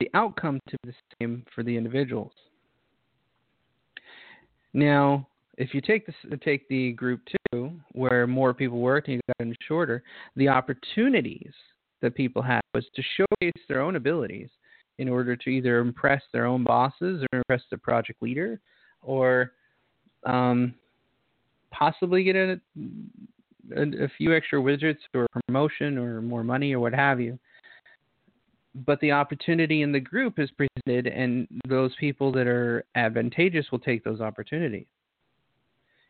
[0.00, 2.32] the outcome to be the same for the individuals.
[4.74, 7.20] Now, if you take this, take the group
[7.52, 10.02] two, where more people worked and you got them shorter,
[10.34, 11.52] the opportunities
[12.02, 14.50] that people had was to showcase their own abilities
[14.98, 18.60] in order to either impress their own bosses or impress the project leader,
[19.00, 19.52] or
[20.26, 20.74] um,
[21.70, 22.60] possibly get a,
[23.76, 27.38] a, a few extra widgets or promotion or more money or what have you
[28.74, 33.78] but the opportunity in the group is presented, and those people that are advantageous will
[33.78, 34.86] take those opportunities.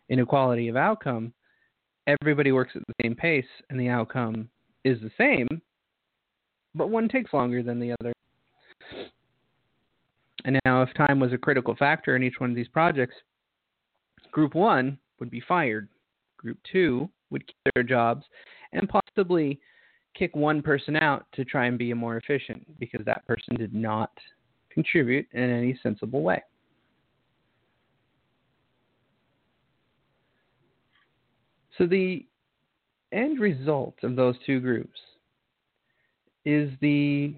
[0.09, 1.33] Inequality of outcome,
[2.07, 4.49] everybody works at the same pace, and the outcome
[4.85, 5.49] is the same,
[6.75, 8.13] but one takes longer than the other.
[10.45, 13.15] And now, if time was a critical factor in each one of these projects,
[14.31, 15.89] group one would be fired,
[16.37, 18.27] group two would keep their jobs,
[18.73, 19.59] and possibly
[20.15, 24.11] kick one person out to try and be more efficient because that person did not
[24.71, 26.43] contribute in any sensible way.
[31.79, 32.25] So the
[33.13, 34.99] end result of those two groups
[36.45, 37.35] is the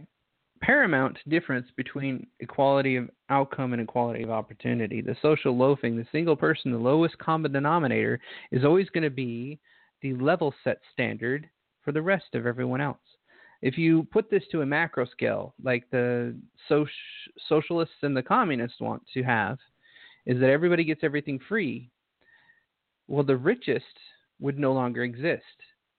[0.60, 5.00] paramount difference between equality of outcome and equality of opportunity.
[5.00, 8.18] The social loafing, the single person, the lowest common denominator,
[8.50, 9.58] is always going to be
[10.02, 11.48] the level set standard
[11.86, 12.98] for the rest of everyone else.
[13.62, 16.36] If you put this to a macro scale, like the
[16.68, 16.88] soci-
[17.48, 19.56] socialists and the communists want to have,
[20.26, 21.88] is that everybody gets everything free.
[23.06, 23.84] Well, the richest
[24.40, 25.44] would no longer exist.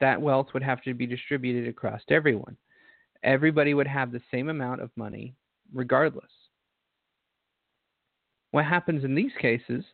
[0.01, 2.57] That wealth would have to be distributed across everyone.
[3.23, 5.33] Everybody would have the same amount of money
[5.73, 6.29] regardless.
[8.51, 9.85] What happens in these cases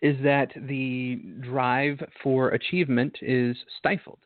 [0.00, 4.18] is that the drive for achievement is stifled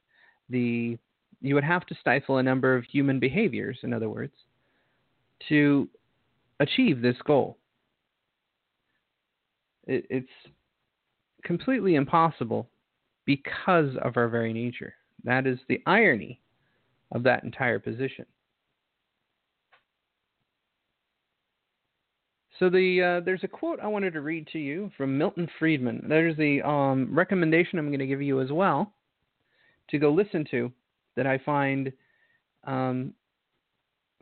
[0.48, 0.98] the
[1.40, 4.32] you would have to stifle a number of human behaviors, in other words,
[5.48, 5.88] to
[6.58, 7.58] achieve this goal.
[9.86, 10.26] It, it's
[11.44, 12.70] completely impossible
[13.26, 14.94] because of our very nature.
[15.24, 16.40] That is the irony
[17.12, 18.24] of that entire position.
[22.58, 26.06] So the uh, there's a quote I wanted to read to you from Milton Friedman.
[26.08, 28.94] There's the um, recommendation I'm going to give you as well
[29.90, 30.72] to go listen to
[31.16, 31.92] that I find
[32.66, 33.14] um,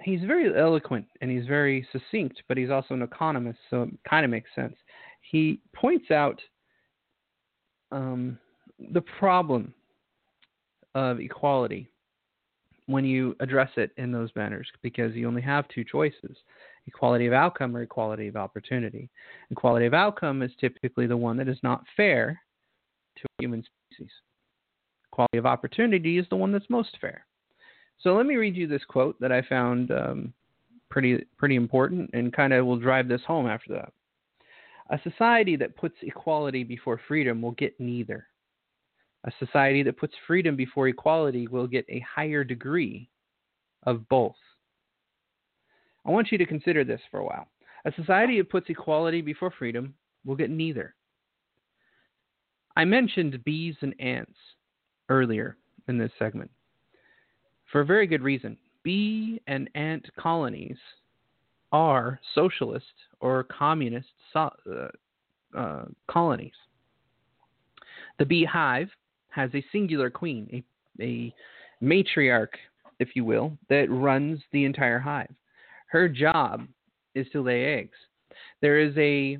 [0.02, 4.24] he's very eloquent and he's very succinct, but he's also an economist, so it kind
[4.24, 4.74] of makes sense.
[5.30, 6.40] He points out
[7.90, 8.38] um,
[8.92, 9.72] the problem
[10.94, 11.88] of equality
[12.86, 16.36] when you address it in those manners because you only have two choices
[16.88, 19.08] equality of outcome or equality of opportunity.
[19.52, 22.40] Equality of outcome is typically the one that is not fair
[23.16, 24.10] to human species
[25.12, 27.24] quality of opportunity is the one that's most fair.
[28.00, 30.32] So let me read you this quote that I found um,
[30.90, 33.92] pretty pretty important and kind of will drive this home after that.
[34.90, 38.26] A society that puts equality before freedom will get neither.
[39.24, 43.08] A society that puts freedom before equality will get a higher degree
[43.84, 44.34] of both.
[46.04, 47.46] I want you to consider this for a while.
[47.84, 49.94] A society that puts equality before freedom
[50.24, 50.94] will get neither.
[52.76, 54.36] I mentioned bees and ants
[55.12, 55.56] earlier
[55.88, 56.50] in this segment.
[57.70, 58.56] For a very good reason.
[58.82, 60.76] Bee and ant colonies
[61.70, 66.52] are socialist or communist so, uh, uh, colonies.
[68.18, 68.88] The beehive
[69.28, 70.64] has a singular queen,
[71.00, 71.34] a, a
[71.82, 72.54] matriarch,
[72.98, 75.34] if you will, that runs the entire hive.
[75.88, 76.66] Her job
[77.14, 77.96] is to lay eggs.
[78.60, 79.38] There is a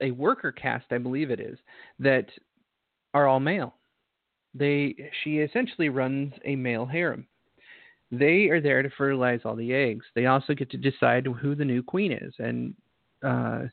[0.00, 1.58] a worker caste, I believe it is,
[1.98, 2.26] that
[3.14, 3.74] are all male.
[4.54, 7.26] They she essentially runs a male harem.
[8.10, 10.06] They are there to fertilize all the eggs.
[10.14, 12.74] They also get to decide who the new queen is and
[13.22, 13.64] uh,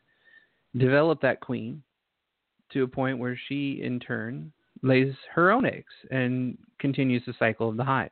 [0.76, 1.82] develop that queen
[2.74, 7.70] to a point where she, in turn, lays her own eggs and continues the cycle
[7.70, 8.12] of the hive.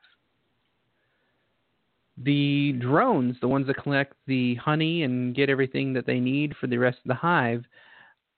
[2.16, 6.68] The drones, the ones that collect the honey and get everything that they need for
[6.68, 7.64] the rest of the hive,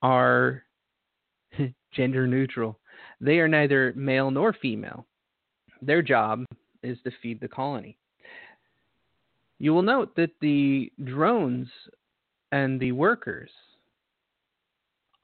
[0.02, 0.64] are
[1.96, 2.78] gender neutral.
[3.20, 5.06] They are neither male nor female.
[5.82, 6.44] Their job
[6.82, 7.96] is to feed the colony.
[9.58, 11.68] You will note that the drones
[12.52, 13.50] and the workers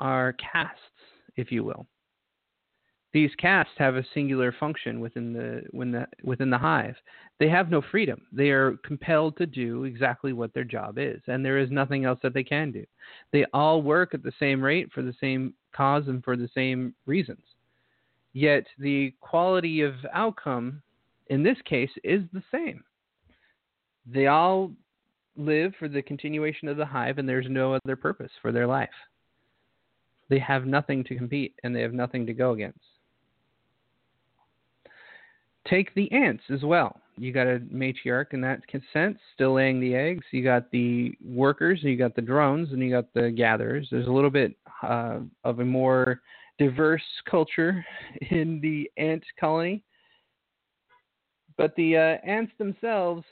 [0.01, 0.81] are castes,
[1.37, 1.87] if you will.
[3.13, 6.97] These castes have a singular function within the, the, within the hive.
[7.39, 8.23] They have no freedom.
[8.33, 12.19] They are compelled to do exactly what their job is, and there is nothing else
[12.23, 12.87] that they can do.
[13.31, 16.95] They all work at the same rate for the same cause and for the same
[17.07, 17.43] reasons.
[18.33, 20.83] Yet the quality of outcome
[21.29, 22.83] in this case is the same.
[24.07, 24.73] They all
[25.37, 28.91] live for the continuation of the hive, and there's no other purpose for their life.
[30.29, 32.79] They have nothing to compete, and they have nothing to go against.
[35.69, 37.01] Take the ants as well.
[37.23, 38.63] You got a matriarch in that
[38.93, 40.25] sense, still laying the eggs.
[40.33, 43.87] You got the workers, you got the drones, and you got the gatherers.
[43.93, 46.21] There's a little bit uh, of a more
[46.59, 47.87] diverse culture
[48.33, 49.85] in the ant colony.
[51.57, 53.23] But the uh, ants themselves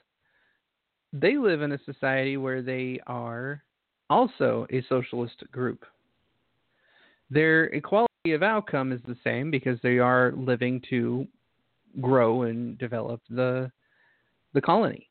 [1.12, 3.64] they live in a society where they are
[4.08, 5.84] also a socialist group.
[7.28, 11.26] Their equality of outcome is the same because they are living to
[12.00, 13.72] grow and develop the
[14.54, 15.08] the colony.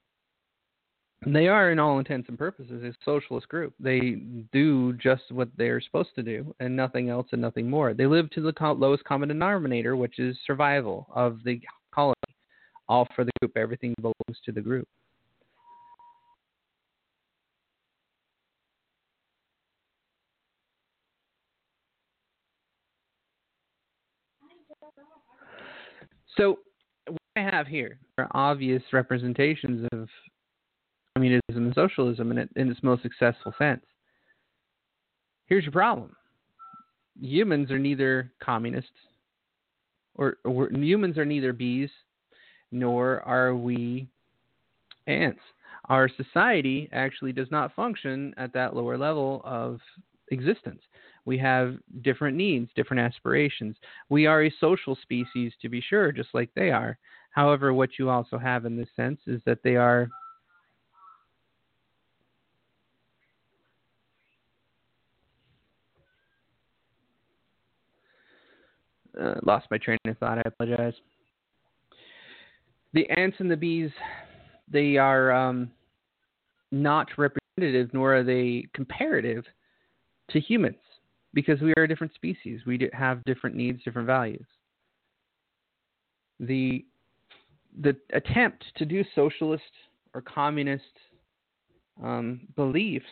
[1.25, 3.73] They are, in all intents and purposes, a socialist group.
[3.77, 4.21] They
[4.53, 7.93] do just what they're supposed to do and nothing else and nothing more.
[7.93, 11.59] They live to the lowest common denominator, which is survival of the
[11.93, 12.15] colony.
[12.87, 13.57] All for the group.
[13.57, 14.87] Everything belongs to the group.
[26.37, 26.59] So,
[27.39, 30.09] I have here are obvious representations of
[31.15, 33.85] communism and socialism in, it, in its most successful sense.
[35.45, 36.15] Here's your problem
[37.21, 38.91] humans are neither communists,
[40.15, 41.89] or, or humans are neither bees,
[42.73, 44.09] nor are we
[45.07, 45.41] ants.
[45.87, 49.79] Our society actually does not function at that lower level of
[50.31, 50.81] existence.
[51.23, 53.77] We have different needs, different aspirations.
[54.09, 56.97] We are a social species, to be sure, just like they are.
[57.31, 60.09] However, what you also have in this sense is that they are
[69.19, 70.37] Uh, lost my train of thought.
[70.37, 70.93] I apologize.
[72.93, 73.91] The ants and the bees,
[74.71, 75.71] they are um,
[76.71, 79.43] not representative, nor are they comparative
[80.29, 80.77] to humans
[81.33, 82.61] because we are a different species.
[82.65, 84.45] We have different needs, different values.
[86.39, 86.85] The
[87.81, 89.63] the attempt to do socialist
[90.13, 90.83] or communist
[92.03, 93.05] um, beliefs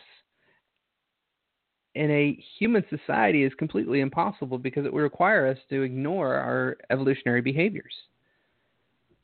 [1.94, 6.76] in a human society is completely impossible because it would require us to ignore our
[6.90, 7.94] evolutionary behaviors,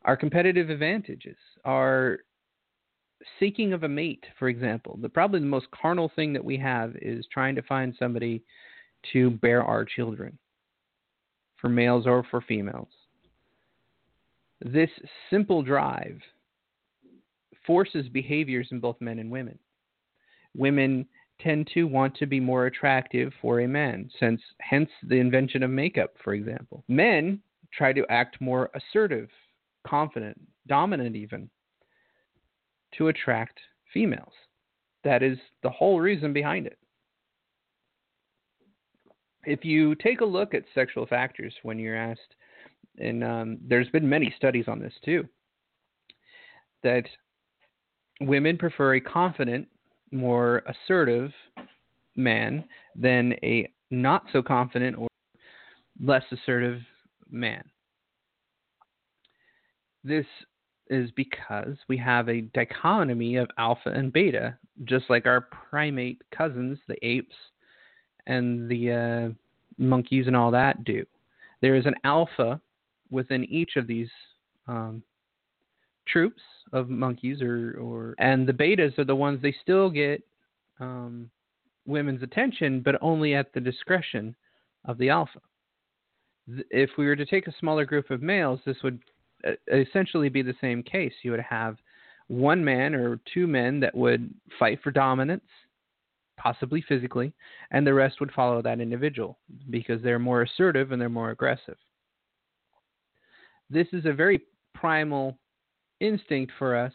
[0.04, 2.18] our competitive advantages, our
[3.38, 4.98] seeking of a mate, for example.
[5.00, 8.42] The probably the most carnal thing that we have is trying to find somebody
[9.12, 10.38] to bear our children,
[11.56, 12.88] for males or for females.
[14.60, 14.90] This
[15.30, 16.20] simple drive
[17.66, 19.58] forces behaviors in both men and women.
[20.56, 21.06] Women
[21.40, 25.70] tend to want to be more attractive for a man, since hence the invention of
[25.70, 26.84] makeup, for example.
[26.88, 27.40] Men
[27.72, 29.28] try to act more assertive,
[29.86, 31.50] confident, dominant even
[32.96, 33.58] to attract
[33.92, 34.32] females.
[35.02, 36.78] That is the whole reason behind it
[39.46, 42.34] if you take a look at sexual factors when you're asked,
[42.98, 45.24] and um, there's been many studies on this too,
[46.82, 47.04] that
[48.20, 49.68] women prefer a confident,
[50.12, 51.32] more assertive
[52.16, 52.64] man
[52.94, 55.08] than a not so confident or
[56.00, 56.80] less assertive
[57.30, 57.64] man.
[60.02, 60.26] This
[60.88, 66.78] is because we have a dichotomy of alpha and beta, just like our primate cousins,
[66.86, 67.34] the apes,
[68.26, 71.04] and the uh, monkeys and all that do.
[71.60, 72.60] There is an alpha
[73.10, 74.08] within each of these
[74.66, 75.02] um,
[76.08, 76.42] troops
[76.72, 80.22] of monkeys, or, or and the betas are the ones they still get
[80.80, 81.30] um,
[81.86, 84.34] women's attention, but only at the discretion
[84.84, 85.40] of the alpha.
[86.70, 88.98] If we were to take a smaller group of males, this would
[89.46, 91.12] uh, essentially be the same case.
[91.22, 91.76] You would have
[92.28, 95.44] one man or two men that would fight for dominance
[96.36, 97.32] possibly physically,
[97.70, 99.38] and the rest would follow that individual
[99.70, 101.76] because they're more assertive and they're more aggressive.
[103.70, 104.42] This is a very
[104.74, 105.38] primal
[106.00, 106.92] instinct for us,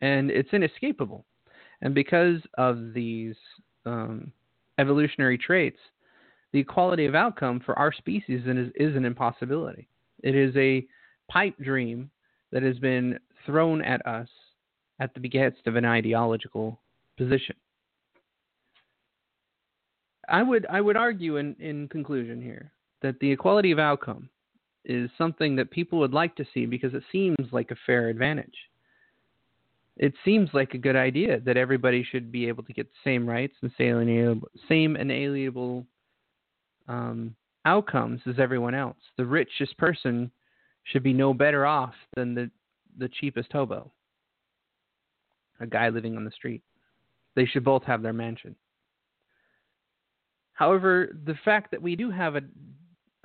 [0.00, 1.24] and it's inescapable.
[1.82, 3.34] And because of these
[3.84, 4.32] um,
[4.78, 5.78] evolutionary traits,
[6.52, 9.88] the equality of outcome for our species is, is an impossibility.
[10.22, 10.86] It is a
[11.30, 12.10] pipe dream
[12.52, 14.28] that has been thrown at us
[15.00, 16.80] at the behest of an ideological
[17.18, 17.56] position.
[20.28, 22.72] I would I would argue in, in conclusion here
[23.02, 24.28] that the equality of outcome
[24.84, 28.54] is something that people would like to see because it seems like a fair advantage.
[29.96, 33.28] It seems like a good idea that everybody should be able to get the same
[33.28, 33.72] rights and
[34.68, 35.86] same inalienable
[36.86, 37.34] um,
[37.64, 38.98] outcomes as everyone else.
[39.16, 40.30] The richest person
[40.84, 42.50] should be no better off than the
[42.98, 43.90] the cheapest hobo,
[45.60, 46.62] a guy living on the street.
[47.34, 48.56] They should both have their mansion.
[50.54, 52.40] However, the fact that we do have a,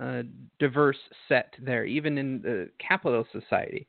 [0.02, 0.24] a
[0.60, 0.98] diverse
[1.28, 3.88] set there, even in the capitalist society,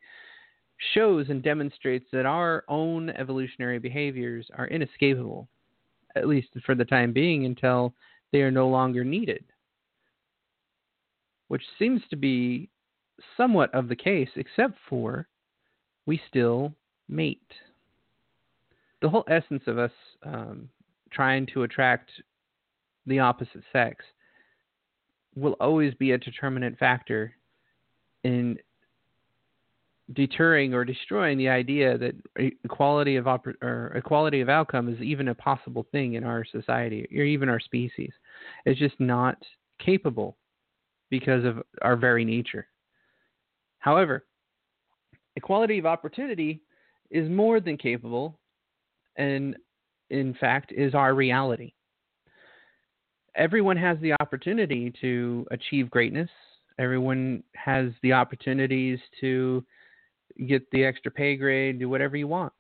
[0.95, 5.49] shows and demonstrates that our own evolutionary behaviors are inescapable,
[6.15, 7.95] at least for the time being, until
[8.31, 9.45] they are no longer needed.
[11.49, 12.69] Which seems to be
[13.37, 15.29] somewhat of the case, except for
[16.07, 16.75] we still
[17.09, 17.41] mate.
[19.01, 19.93] The whole essence of us
[20.25, 20.69] um,
[21.11, 22.11] trying to attract
[23.07, 24.05] the opposite sex
[25.35, 27.33] will always be a determinant factor
[28.24, 28.59] in
[30.14, 32.14] deterring or destroying the idea that
[32.64, 37.24] equality of or equality of outcome is even a possible thing in our society or
[37.24, 38.12] even our species.
[38.66, 39.37] It's just not
[39.78, 40.37] capable
[41.09, 42.66] because of our very nature.
[43.78, 44.24] However,
[45.37, 46.61] equality of opportunity
[47.11, 48.39] is more than capable
[49.16, 49.57] and
[50.11, 51.72] in fact is our reality
[53.35, 56.30] everyone has the opportunity to achieve greatness.
[56.78, 59.64] Everyone has the opportunities to
[60.47, 62.53] get the extra pay grade, do whatever you want.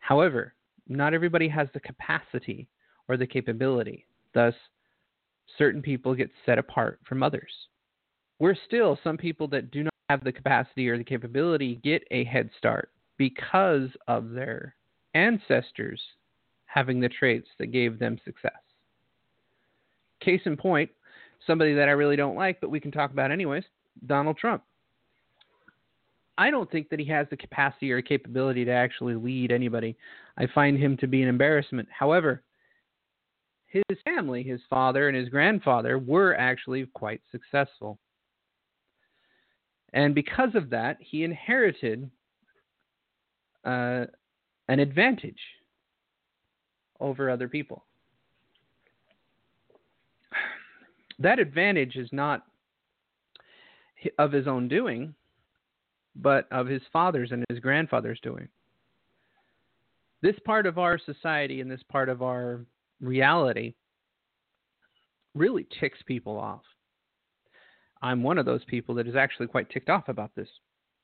[0.00, 0.54] However,
[0.88, 2.68] not everybody has the capacity
[3.08, 4.06] or the capability.
[4.34, 4.54] Thus,
[5.58, 7.52] certain people get set apart from others.
[8.38, 12.24] We're still some people that do not have the capacity or the capability get a
[12.24, 14.74] head start because of their
[15.14, 16.00] ancestors
[16.66, 18.52] having the traits that gave them success.
[20.24, 20.90] Case in point,
[21.46, 23.64] somebody that I really don't like, but we can talk about anyways,
[24.06, 24.62] Donald Trump.
[26.38, 29.96] I don't think that he has the capacity or capability to actually lead anybody.
[30.38, 31.88] I find him to be an embarrassment.
[31.90, 32.42] However,
[33.66, 37.98] his family, his father and his grandfather, were actually quite successful.
[39.92, 42.10] And because of that, he inherited
[43.64, 44.06] uh,
[44.68, 45.40] an advantage
[46.98, 47.84] over other people.
[51.18, 52.44] That advantage is not
[54.18, 55.14] of his own doing,
[56.16, 58.48] but of his father's and his grandfather's doing.
[60.20, 62.60] This part of our society and this part of our
[63.00, 63.74] reality
[65.34, 66.62] really ticks people off.
[68.02, 70.48] I'm one of those people that is actually quite ticked off about this.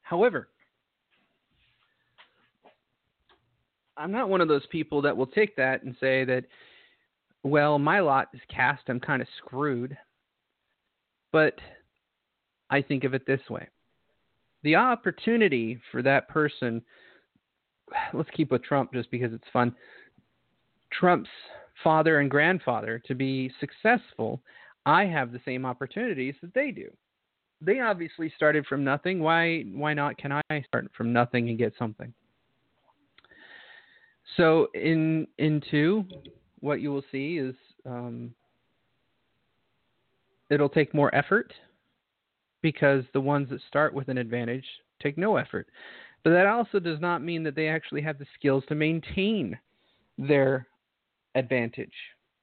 [0.02, 0.48] However,
[3.96, 6.44] I'm not one of those people that will take that and say that,
[7.42, 9.96] well, my lot is cast, I'm kind of screwed.
[11.32, 11.54] But
[12.70, 13.68] I think of it this way
[14.62, 16.82] the opportunity for that person,
[18.14, 19.74] let's keep with Trump just because it's fun.
[20.92, 21.30] Trump's
[21.84, 24.40] father and grandfather to be successful,
[24.86, 26.90] I have the same opportunities that they do.
[27.60, 29.20] They obviously started from nothing.
[29.20, 32.12] Why why not can I start from nothing and get something?
[34.36, 36.04] So in in two,
[36.60, 37.54] what you will see is
[37.86, 38.34] um,
[40.50, 41.52] it'll take more effort
[42.62, 44.64] because the ones that start with an advantage
[45.02, 45.68] take no effort.
[46.24, 49.58] But that also does not mean that they actually have the skills to maintain
[50.16, 50.66] their
[51.34, 51.92] advantage.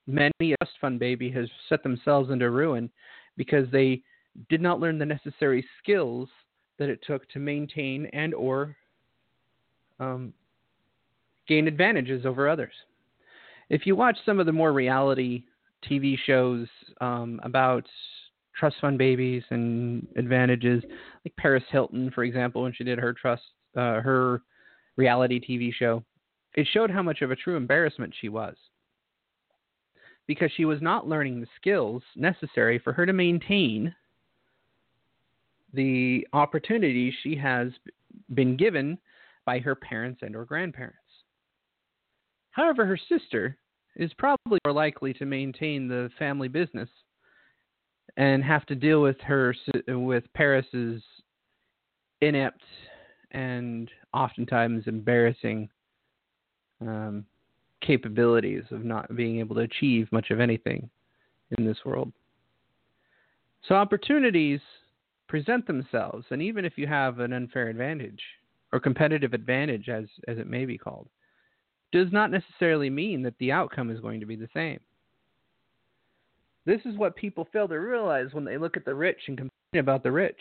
[0.07, 2.89] Many a trust fund baby has set themselves into ruin
[3.37, 4.01] because they
[4.49, 6.29] did not learn the necessary skills
[6.77, 8.75] that it took to maintain and or
[9.99, 10.33] um,
[11.47, 12.73] gain advantages over others.
[13.69, 15.43] If you watch some of the more reality
[15.89, 16.67] TV shows
[17.01, 17.85] um, about
[18.57, 20.83] trust fund babies and advantages,
[21.23, 23.43] like Paris Hilton, for example, when she did her trust
[23.75, 24.41] uh, her
[24.95, 26.03] reality TV show.
[26.55, 28.55] It showed how much of a true embarrassment she was
[30.27, 33.93] because she was not learning the skills necessary for her to maintain
[35.73, 37.69] the opportunities she has
[38.33, 38.97] been given
[39.45, 40.97] by her parents and or grandparents.
[42.55, 43.57] However, her sister
[43.97, 46.87] is probably more likely to maintain the family business
[48.15, 49.53] and have to deal with her
[49.87, 51.03] with Paris's
[52.21, 52.63] inept
[53.31, 55.67] and oftentimes embarrassing
[56.79, 57.25] um,
[57.81, 60.89] capabilities of not being able to achieve much of anything
[61.57, 62.13] in this world.
[63.67, 64.61] So opportunities
[65.27, 68.21] present themselves, and even if you have an unfair advantage
[68.71, 71.09] or competitive advantage, as as it may be called,
[71.95, 74.81] does not necessarily mean that the outcome is going to be the same.
[76.65, 79.79] This is what people fail to realize when they look at the rich and complain
[79.79, 80.39] about the rich.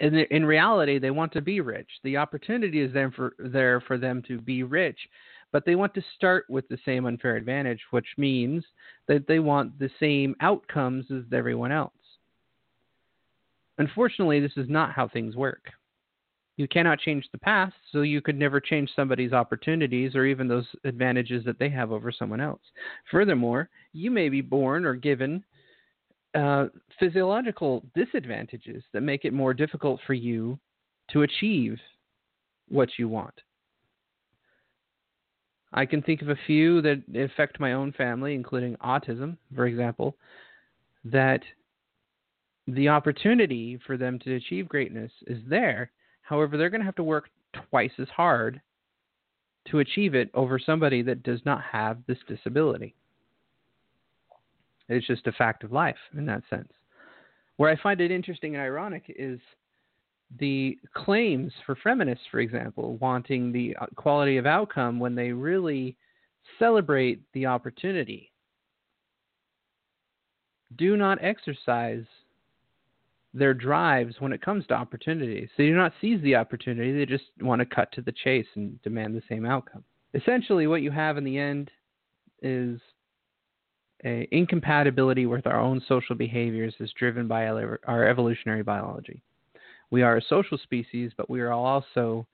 [0.00, 1.88] In, in reality, they want to be rich.
[2.04, 4.98] The opportunity is there for, there for them to be rich,
[5.50, 8.62] but they want to start with the same unfair advantage, which means
[9.06, 11.92] that they want the same outcomes as everyone else.
[13.78, 15.70] Unfortunately, this is not how things work.
[16.58, 20.66] You cannot change the past, so you could never change somebody's opportunities or even those
[20.82, 22.60] advantages that they have over someone else.
[23.12, 25.44] Furthermore, you may be born or given
[26.34, 26.66] uh,
[26.98, 30.58] physiological disadvantages that make it more difficult for you
[31.10, 31.78] to achieve
[32.68, 33.34] what you want.
[35.72, 40.16] I can think of a few that affect my own family, including autism, for example,
[41.04, 41.42] that
[42.66, 45.92] the opportunity for them to achieve greatness is there.
[46.28, 47.30] However, they're going to have to work
[47.70, 48.60] twice as hard
[49.68, 52.94] to achieve it over somebody that does not have this disability.
[54.90, 56.70] It's just a fact of life in that sense.
[57.56, 59.40] Where I find it interesting and ironic is
[60.38, 65.96] the claims for feminists, for example, wanting the uh, quality of outcome when they really
[66.58, 68.30] celebrate the opportunity,
[70.76, 72.04] do not exercise
[73.34, 75.48] their drives when it comes to opportunities.
[75.56, 78.80] They do not seize the opportunity, they just want to cut to the chase and
[78.82, 79.84] demand the same outcome.
[80.14, 81.70] Essentially, what you have in the end
[82.42, 82.80] is
[84.04, 89.22] a incompatibility with our own social behaviors is driven by our evolutionary biology.
[89.90, 92.26] We are a social species, but we are also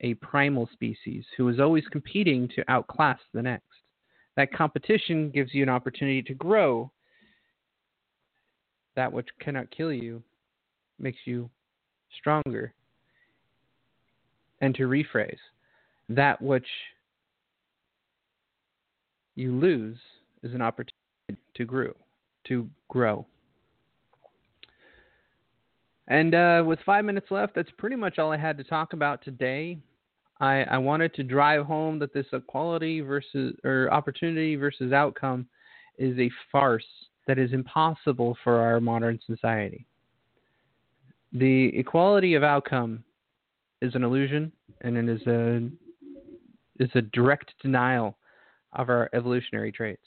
[0.00, 3.64] a primal species who is always competing to outclass the next.
[4.36, 6.92] That competition gives you an opportunity to grow.
[8.94, 10.22] That which cannot kill you
[10.98, 11.50] makes you
[12.18, 12.72] stronger.
[14.60, 15.36] And to rephrase,
[16.08, 16.66] that which
[19.34, 19.98] you lose
[20.42, 20.94] is an opportunity
[21.54, 21.92] to grow,
[22.48, 23.26] to grow.
[26.08, 29.24] And uh, with five minutes left, that's pretty much all I had to talk about
[29.24, 29.78] today.
[30.40, 35.46] I, I wanted to drive home that this equality versus or opportunity versus outcome
[35.98, 36.86] is a farce
[37.26, 39.86] that is impossible for our modern society.
[41.32, 43.04] The equality of outcome
[43.82, 44.52] is an illusion,
[44.82, 45.68] and it is a
[46.78, 48.16] is a direct denial
[48.74, 50.06] of our evolutionary traits.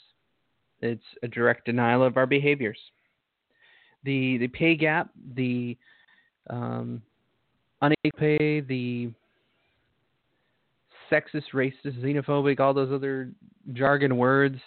[0.81, 2.79] It's a direct denial of our behaviors
[4.03, 5.77] the the pay gap, the
[6.49, 7.01] um,
[7.81, 9.11] unequal pay, the
[11.11, 13.31] sexist, racist, xenophobic, all those other
[13.73, 14.59] jargon words.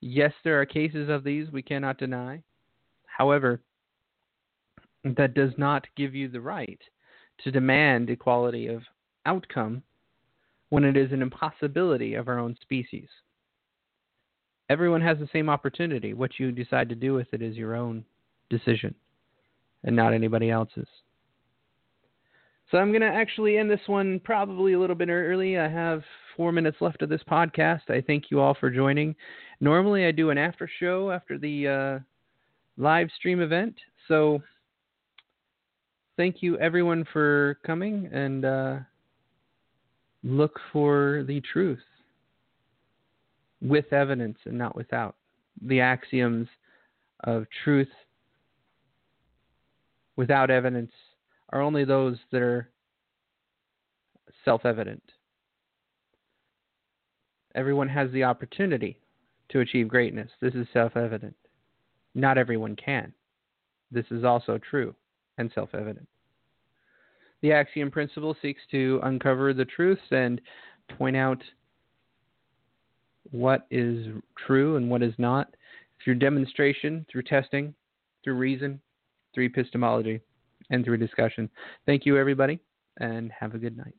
[0.00, 2.42] Yes, there are cases of these we cannot deny.
[3.06, 3.60] However,
[5.04, 6.80] that does not give you the right
[7.44, 8.82] to demand equality of
[9.26, 9.82] outcome
[10.68, 13.08] when it is an impossibility of our own species.
[14.68, 16.14] Everyone has the same opportunity.
[16.14, 18.04] What you decide to do with it is your own
[18.50, 18.94] decision
[19.82, 20.86] and not anybody else's.
[22.70, 25.58] So I'm going to actually end this one probably a little bit early.
[25.58, 26.04] I have
[26.36, 27.90] four minutes left of this podcast.
[27.90, 29.16] I thank you all for joining.
[29.60, 31.98] Normally, I do an after show after the uh,
[32.80, 33.74] live stream event.
[34.06, 34.40] So
[36.20, 38.76] thank you, everyone, for coming and uh,
[40.22, 41.78] look for the truth
[43.62, 45.16] with evidence and not without.
[45.62, 46.46] The axioms
[47.24, 47.88] of truth
[50.16, 50.92] without evidence
[51.54, 52.68] are only those that are
[54.44, 55.02] self evident.
[57.54, 59.00] Everyone has the opportunity
[59.48, 60.28] to achieve greatness.
[60.42, 61.36] This is self evident.
[62.14, 63.14] Not everyone can.
[63.90, 64.94] This is also true
[65.38, 66.06] and self evident.
[67.42, 70.40] The axiom principle seeks to uncover the truths and
[70.98, 71.42] point out
[73.30, 74.06] what is
[74.46, 75.54] true and what is not
[76.04, 77.74] through demonstration, through testing,
[78.24, 78.80] through reason,
[79.34, 80.20] through epistemology
[80.70, 81.48] and through discussion.
[81.86, 82.60] Thank you, everybody,
[82.98, 83.94] and have a good night.